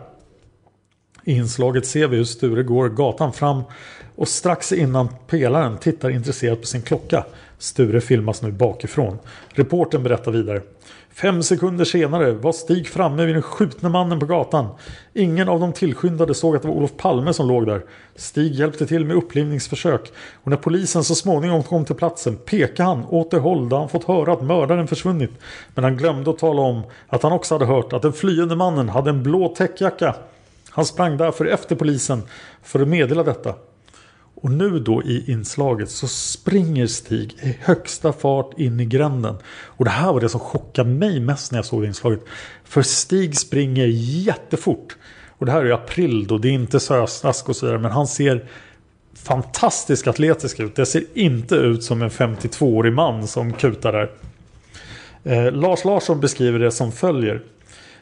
[1.24, 3.64] I inslaget ser vi hur Sture går gatan fram
[4.16, 7.26] och strax innan pelaren tittar intresserat på sin klocka.
[7.60, 9.18] Sture filmas nu bakifrån.
[9.50, 10.62] Reporten berättar vidare.
[11.14, 14.68] Fem sekunder senare var Stig framme vid den skjutne mannen på gatan.
[15.14, 17.82] Ingen av de tillskyndade såg att det var Olof Palme som låg där.
[18.16, 20.12] Stig hjälpte till med upplivningsförsök
[20.44, 23.90] och när polisen så småningom kom till platsen pekade han åt det håll där han
[23.90, 25.32] fått höra att mördaren försvunnit.
[25.76, 28.90] Men han glömde att tala om att han också hade hört att den flyende mannen
[28.90, 30.16] hade en blå täckjacka.
[30.70, 32.22] Han sprang därför efter polisen
[32.64, 33.54] för att meddela detta.
[34.42, 39.36] Och nu då i inslaget så springer Stig i högsta fart in i gränden.
[39.48, 42.20] Och det här var det som chockade mig mest när jag såg inslaget.
[42.64, 44.98] För Stig springer jättefort.
[45.38, 47.82] Och det här är i april då, det är inte snask och så vidare.
[47.82, 48.50] Men han ser
[49.14, 50.76] fantastiskt atletisk ut.
[50.76, 54.12] Det ser inte ut som en 52-årig man som kutar där.
[55.24, 57.44] Eh, Lars Larsson beskriver det som följer.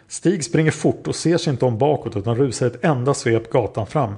[0.08, 3.88] Stig springer fort och ser sig inte om bakåt utan rusar ett enda svep gatan
[3.88, 4.14] fram.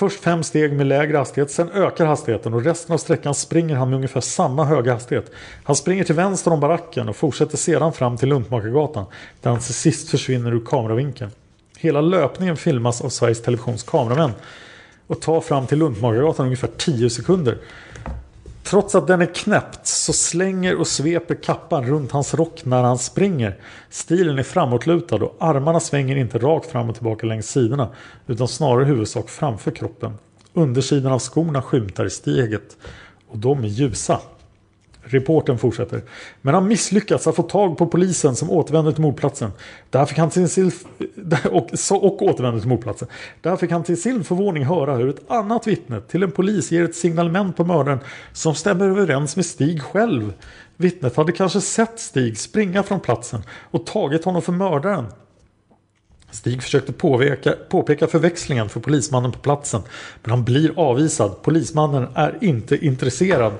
[0.00, 3.88] Först fem steg med lägre hastighet, sen ökar hastigheten och resten av sträckan springer han
[3.90, 5.30] med ungefär samma höga hastighet.
[5.62, 9.04] Han springer till vänster om baracken och fortsätter sedan fram till Luntmakargatan
[9.40, 11.30] där han till sist försvinner ur kameravinkeln.
[11.78, 14.32] Hela löpningen filmas av Sveriges Televisions kameramän
[15.06, 17.58] och tar fram till Luntmakargatan ungefär 10 sekunder.
[18.62, 22.98] Trots att den är knäppt så slänger och sveper kappan runt hans rock när han
[22.98, 23.56] springer.
[23.90, 27.88] Stilen är framåtlutad och armarna svänger inte rakt fram och tillbaka längs sidorna
[28.26, 30.14] utan snarare huvudsak framför kroppen.
[30.52, 32.76] Undersidan av skorna skymtar i steget
[33.28, 34.20] och de är ljusa.
[35.02, 36.02] Reporten fortsätter.
[36.42, 39.52] Men han misslyckats att få tag på polisen som återvänder till mordplatsen.
[39.90, 40.72] Där fick han till sin
[41.50, 43.08] och, och återvänder till mordplatsen.
[43.40, 46.84] Där fick han till sin förvåning höra hur ett annat vittne till en polis ger
[46.84, 47.98] ett signalement på mördaren
[48.32, 50.32] som stämmer överens med Stig själv.
[50.76, 55.06] Vittnet hade kanske sett Stig springa från platsen och tagit honom för mördaren.
[56.30, 59.82] Stig försökte påpeka, påpeka förväxlingen för polismannen på platsen
[60.22, 61.42] men han blir avvisad.
[61.42, 63.52] Polismannen är inte intresserad.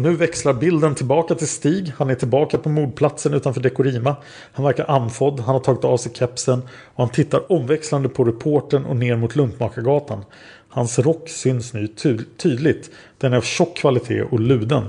[0.00, 1.92] Och nu växlar bilden tillbaka till Stig.
[1.96, 4.16] Han är tillbaka på mordplatsen utanför Dekorima.
[4.52, 5.40] Han verkar andfådd.
[5.40, 6.62] Han har tagit av sig kepsen.
[6.94, 10.24] Och han tittar omväxlande på reporten och ner mot Luntmakargatan.
[10.68, 12.90] Hans rock syns nu ty tydligt.
[13.18, 14.84] Den är av tjock kvalitet och luden.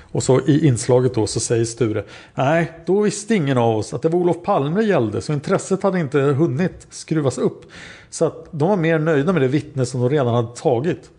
[0.00, 4.02] Och så i inslaget då så säger Sture Nej, då visste ingen av oss att
[4.02, 7.62] det var Olof Palme det gällde så intresset hade inte hunnit skruvas upp.
[8.10, 11.10] Så att de var mer nöjda med det vittne som de redan hade tagit.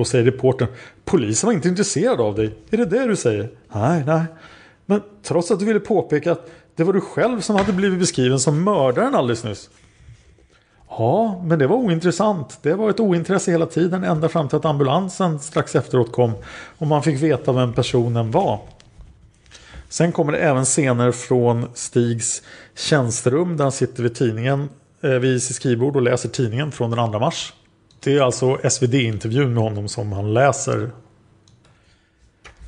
[0.00, 0.68] Då säger reportern
[1.04, 2.54] Polisen var inte intresserad av dig.
[2.70, 3.50] Är det det du säger?
[3.74, 4.22] Nej, nej.
[4.86, 8.40] Men trots att du ville påpeka att det var du själv som hade blivit beskriven
[8.40, 9.70] som mördaren alldeles nyss.
[10.88, 12.58] Ja, men det var ointressant.
[12.62, 16.32] Det var ett ointresse hela tiden ända fram till att ambulansen strax efteråt kom
[16.78, 18.60] och man fick veta vem personen var.
[19.88, 22.42] Sen kommer det även scener från Stigs
[22.76, 24.68] tjänsterum där han sitter vid tidningen
[25.00, 27.52] eh, vid sitt skrivbord och läser tidningen från den 2 mars.
[28.02, 30.90] Det är alltså SvD-intervjun med honom som han läser.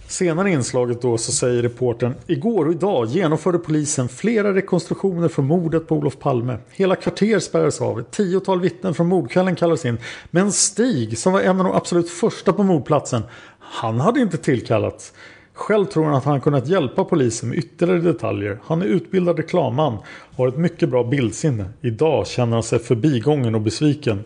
[0.08, 5.42] Senare i inslaget då så säger reporten Igår och idag genomförde polisen flera rekonstruktioner för
[5.42, 6.56] mordet på Olof Palme.
[6.70, 8.00] Hela kvarter spärrades av.
[8.00, 9.98] Ett tiotal vittnen från mordkvällen kallades in.
[10.30, 13.22] Men Stig, som var en av de absolut första på mordplatsen,
[13.58, 15.12] han hade inte tillkallats.
[15.54, 18.58] Själv tror han att han kunnat hjälpa polisen med ytterligare detaljer.
[18.64, 21.64] Han är utbildad reklamman och har ett mycket bra bildsinne.
[21.80, 24.24] Idag känner han sig förbigången och besviken.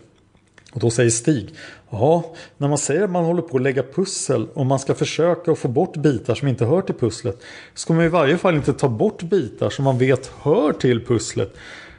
[0.77, 1.55] Och då säger Stig,
[1.91, 5.53] ja, när man säger att man håller på att lägga pussel och man ska försöka
[5.53, 7.43] att få bort bitar som inte hör till pusslet.
[7.75, 11.55] Ska man i varje fall inte ta bort bitar som man vet hör till pusslet.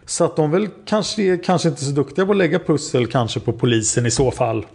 [0.05, 3.39] Så att de väl kanske är kanske inte så duktiga på att lägga pussel kanske
[3.39, 4.65] på polisen i så fall.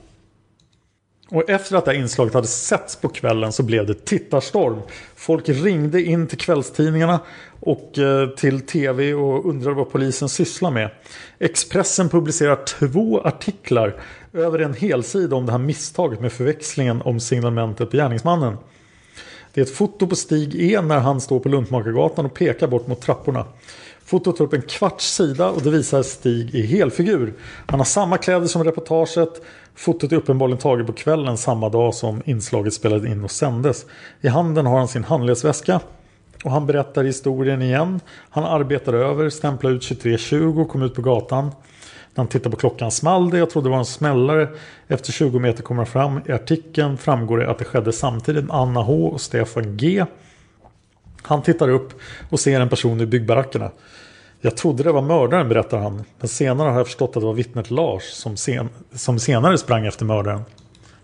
[1.33, 4.81] Och efter att det här inslaget hade setts på kvällen så blev det tittarstorm.
[5.17, 7.21] Folk ringde in till kvällstidningarna
[7.61, 10.91] och eh, till tv och undrade vad polisen sysslar med.
[11.39, 13.97] Expressen publicerar två artiklar
[14.33, 18.57] över en helsida om det här misstaget med förväxlingen om signalementet på gärningsmannen.
[19.55, 22.87] Det är ett foto på Stig E när han står på Luntmakargatan och pekar bort
[22.87, 23.45] mot trapporna.
[24.05, 27.35] Fotot tar upp en kvarts sida och det visar Stig i helfigur.
[27.67, 29.43] Han har samma kläder som reportaget.
[29.75, 33.87] Fotot är uppenbarligen taget på kvällen samma dag som inslaget spelades in och sändes.
[34.21, 35.81] I handen har han sin handledsväska.
[36.45, 38.01] Och han berättar historien igen.
[38.31, 41.45] Han arbetar över, stämplar ut 23.20 och kom ut på gatan.
[41.45, 43.39] När han tittar på klockan small det.
[43.39, 44.49] Jag trodde det var en smällare.
[44.89, 46.21] Efter 20 meter kommer han fram.
[46.27, 50.05] I artikeln framgår det att det skedde samtidigt med Anna H och Stefan G.
[51.23, 51.93] Han tittar upp
[52.31, 53.71] och ser en person i byggbarackerna.
[54.45, 56.05] Jag trodde det var mördaren berättar han.
[56.19, 59.87] Men senare har jag förstått att det var vittnet Lars som, sen, som senare sprang
[59.87, 60.43] efter mördaren.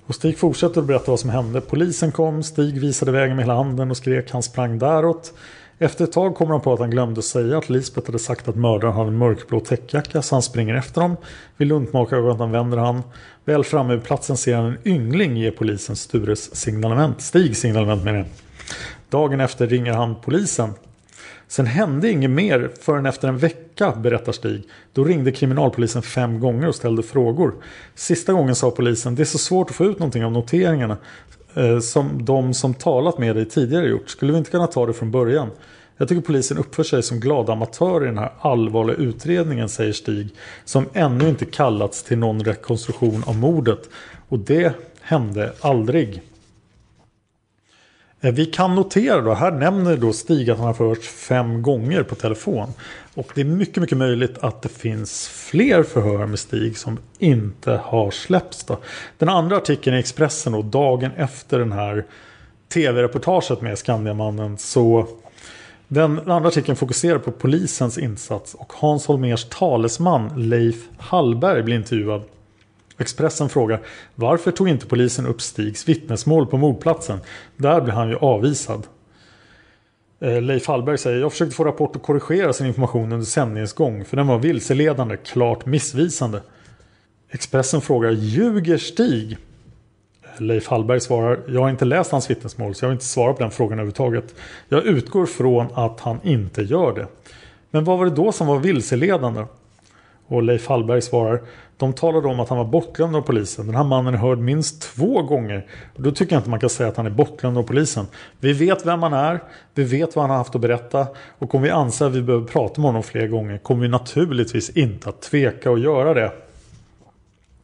[0.07, 1.61] Och Stig fortsätter att berätta vad som hände.
[1.61, 5.33] Polisen kom, Stig visade vägen med hela handen och skrek han sprang däråt.
[5.79, 8.57] Efter ett tag kommer han på att han glömde säga att Lisbeth hade sagt att
[8.57, 11.17] mördaren hade en mörkblå täckjacka så han springer efter dem.
[11.57, 13.03] Vid Luntmakargatan vänder han.
[13.45, 17.21] Väl framme vid platsen ser han en yngling ge polisen Stures signalement.
[17.21, 18.27] Stig signalement menar jag.
[19.09, 20.75] Dagen efter ringer han polisen.
[21.49, 24.63] Sen hände inget mer förrän efter en vecka, berättar Stig.
[24.93, 27.55] Då ringde kriminalpolisen fem gånger och ställde frågor.
[27.95, 30.97] Sista gången sa polisen, det är så svårt att få ut någonting av noteringarna.
[31.55, 34.11] Eh, som de som talat med dig tidigare gjort.
[34.11, 35.51] Skulle vi inte kunna ta det från början?
[35.97, 40.29] Jag tycker polisen uppför sig som glada amatörer i den här allvarliga utredningen, säger Stig.
[40.65, 43.89] Som ännu inte kallats till någon rekonstruktion av mordet.
[44.29, 46.23] Och det hände aldrig.
[48.21, 52.03] Eh, vi kan notera då, här nämner då Stig att han har förhörts fem gånger
[52.03, 52.69] på telefon.
[53.15, 57.81] Och det är mycket, mycket möjligt att det finns fler förhör med Stig som inte
[57.85, 58.65] har släppts.
[58.65, 58.79] Då.
[59.19, 62.05] Den andra artikeln i Expressen då, dagen efter den här
[62.69, 65.07] tv-reportaget med Skandiamannen så
[65.89, 72.23] den andra artikeln fokuserar på polisens insats och Hans Holmers talesman Leif Hallberg blir intervjuad.
[72.99, 73.81] Expressen frågar
[74.15, 77.21] varför tog inte polisen upp Stigs vittnesmål på mordplatsen?
[77.57, 78.87] Där blir han ju avvisad.
[80.21, 84.05] Eh, Leif Hallberg säger jag försökte få Rapport att korrigera sin information under sändningens gång
[84.05, 86.43] för den var vilseledande, klart missvisande.
[87.31, 89.39] Expressen frågar ljuger Stig?
[90.23, 93.33] Eh, Leif Hallberg svarar jag har inte läst hans vittnesmål så jag vill inte svara
[93.33, 94.35] på den frågan överhuvudtaget.
[94.69, 97.07] Jag utgår från att han inte gör det.
[97.71, 99.45] Men vad var det då som var vilseledande?
[100.29, 101.41] Och Leif Hallberg svarar
[101.79, 103.67] de talade om att han var bortglömd av polisen.
[103.67, 105.67] Den här mannen är hörd minst två gånger.
[105.97, 108.07] Och då tycker jag inte man kan säga att han är bortglömd av polisen.
[108.41, 109.43] Vi vet vem han är.
[109.75, 111.07] Vi vet vad han har haft att berätta.
[111.39, 114.71] Och om vi anser att vi behöver prata med honom fler gånger kommer vi naturligtvis
[114.71, 116.33] inte att tveka att göra det.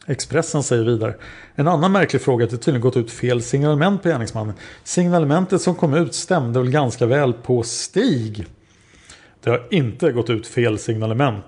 [0.07, 1.15] Expressen säger vidare.
[1.55, 4.55] En annan märklig fråga är att det tydligen gått ut fel signalement på gärningsmannen.
[4.85, 8.47] Signalementet som kom ut stämde väl ganska väl på Stig.
[9.41, 11.45] Det har inte gått ut fel signalement.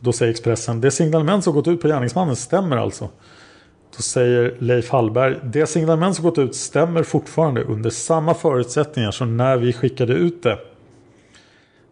[0.00, 3.08] Då säger Expressen, det signalement som gått ut på gärningsmannen stämmer alltså.
[3.96, 9.36] Då säger Leif Hallberg, det signalement som gått ut stämmer fortfarande under samma förutsättningar som
[9.36, 10.58] när vi skickade ut det.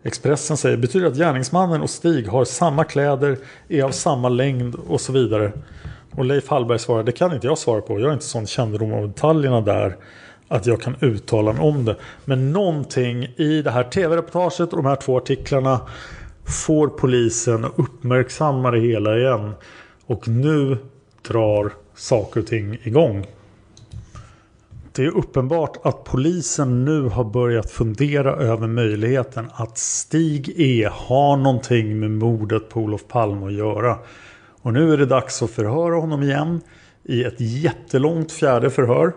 [0.03, 3.39] Expressen säger, betyder att gärningsmannen och Stig har samma kläder,
[3.69, 5.53] är av samma längd och så vidare.
[6.17, 8.01] Och Leif Hallberg svarar, det kan inte jag svara på.
[8.01, 9.97] Jag har inte sån kännedom om detaljerna där
[10.49, 11.97] att jag kan uttala mig om det.
[12.25, 15.81] Men någonting i det här tv-reportaget och de här två artiklarna
[16.49, 19.53] får polisen att uppmärksamma det hela igen.
[20.07, 20.79] Och nu
[21.29, 23.27] drar saker och ting igång.
[24.93, 31.37] Det är uppenbart att polisen nu har börjat fundera över möjligheten att Stig E har
[31.37, 33.99] någonting med mordet på Olof Palme att göra.
[34.63, 36.61] Och nu är det dags att förhöra honom igen
[37.05, 39.13] i ett jättelångt fjärde förhör.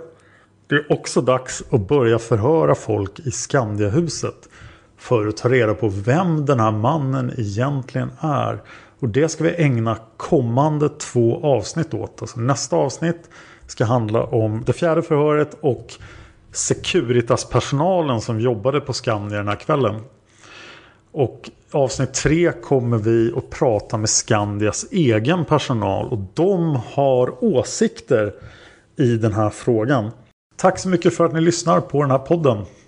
[0.67, 4.49] Det är också dags att börja förhöra folk i Skandiahuset
[5.01, 8.61] för att ta reda på vem den här mannen egentligen är.
[8.99, 12.21] Och det ska vi ägna kommande två avsnitt åt.
[12.21, 13.29] Alltså nästa avsnitt
[13.67, 15.93] ska handla om det fjärde förhöret och
[16.51, 20.01] Securitas-personalen som jobbade på Skandia den här kvällen.
[21.11, 28.33] Och avsnitt tre kommer vi att prata med Skandias egen personal och de har åsikter
[28.97, 30.11] i den här frågan.
[30.55, 32.65] Tack så mycket för att ni lyssnar på den här podden.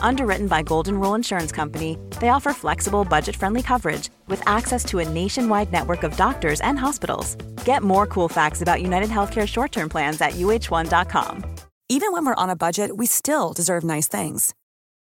[0.00, 5.00] Underwritten by Golden Rule Insurance Company, they offer flexible, budget friendly coverage with access to
[5.00, 7.34] a nationwide network of doctors and hospitals.
[7.64, 11.44] Get more cool facts about United Healthcare short term plans at uh1.com.
[11.90, 14.54] Even when we're on a budget, we still deserve nice things.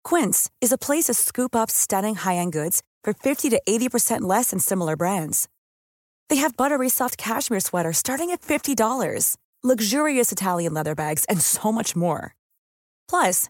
[0.03, 4.21] Quince is a place to scoop up stunning high end goods for 50 to 80%
[4.21, 5.49] less than similar brands.
[6.29, 11.73] They have buttery soft cashmere sweaters starting at $50, luxurious Italian leather bags, and so
[11.73, 12.35] much more.
[13.09, 13.49] Plus,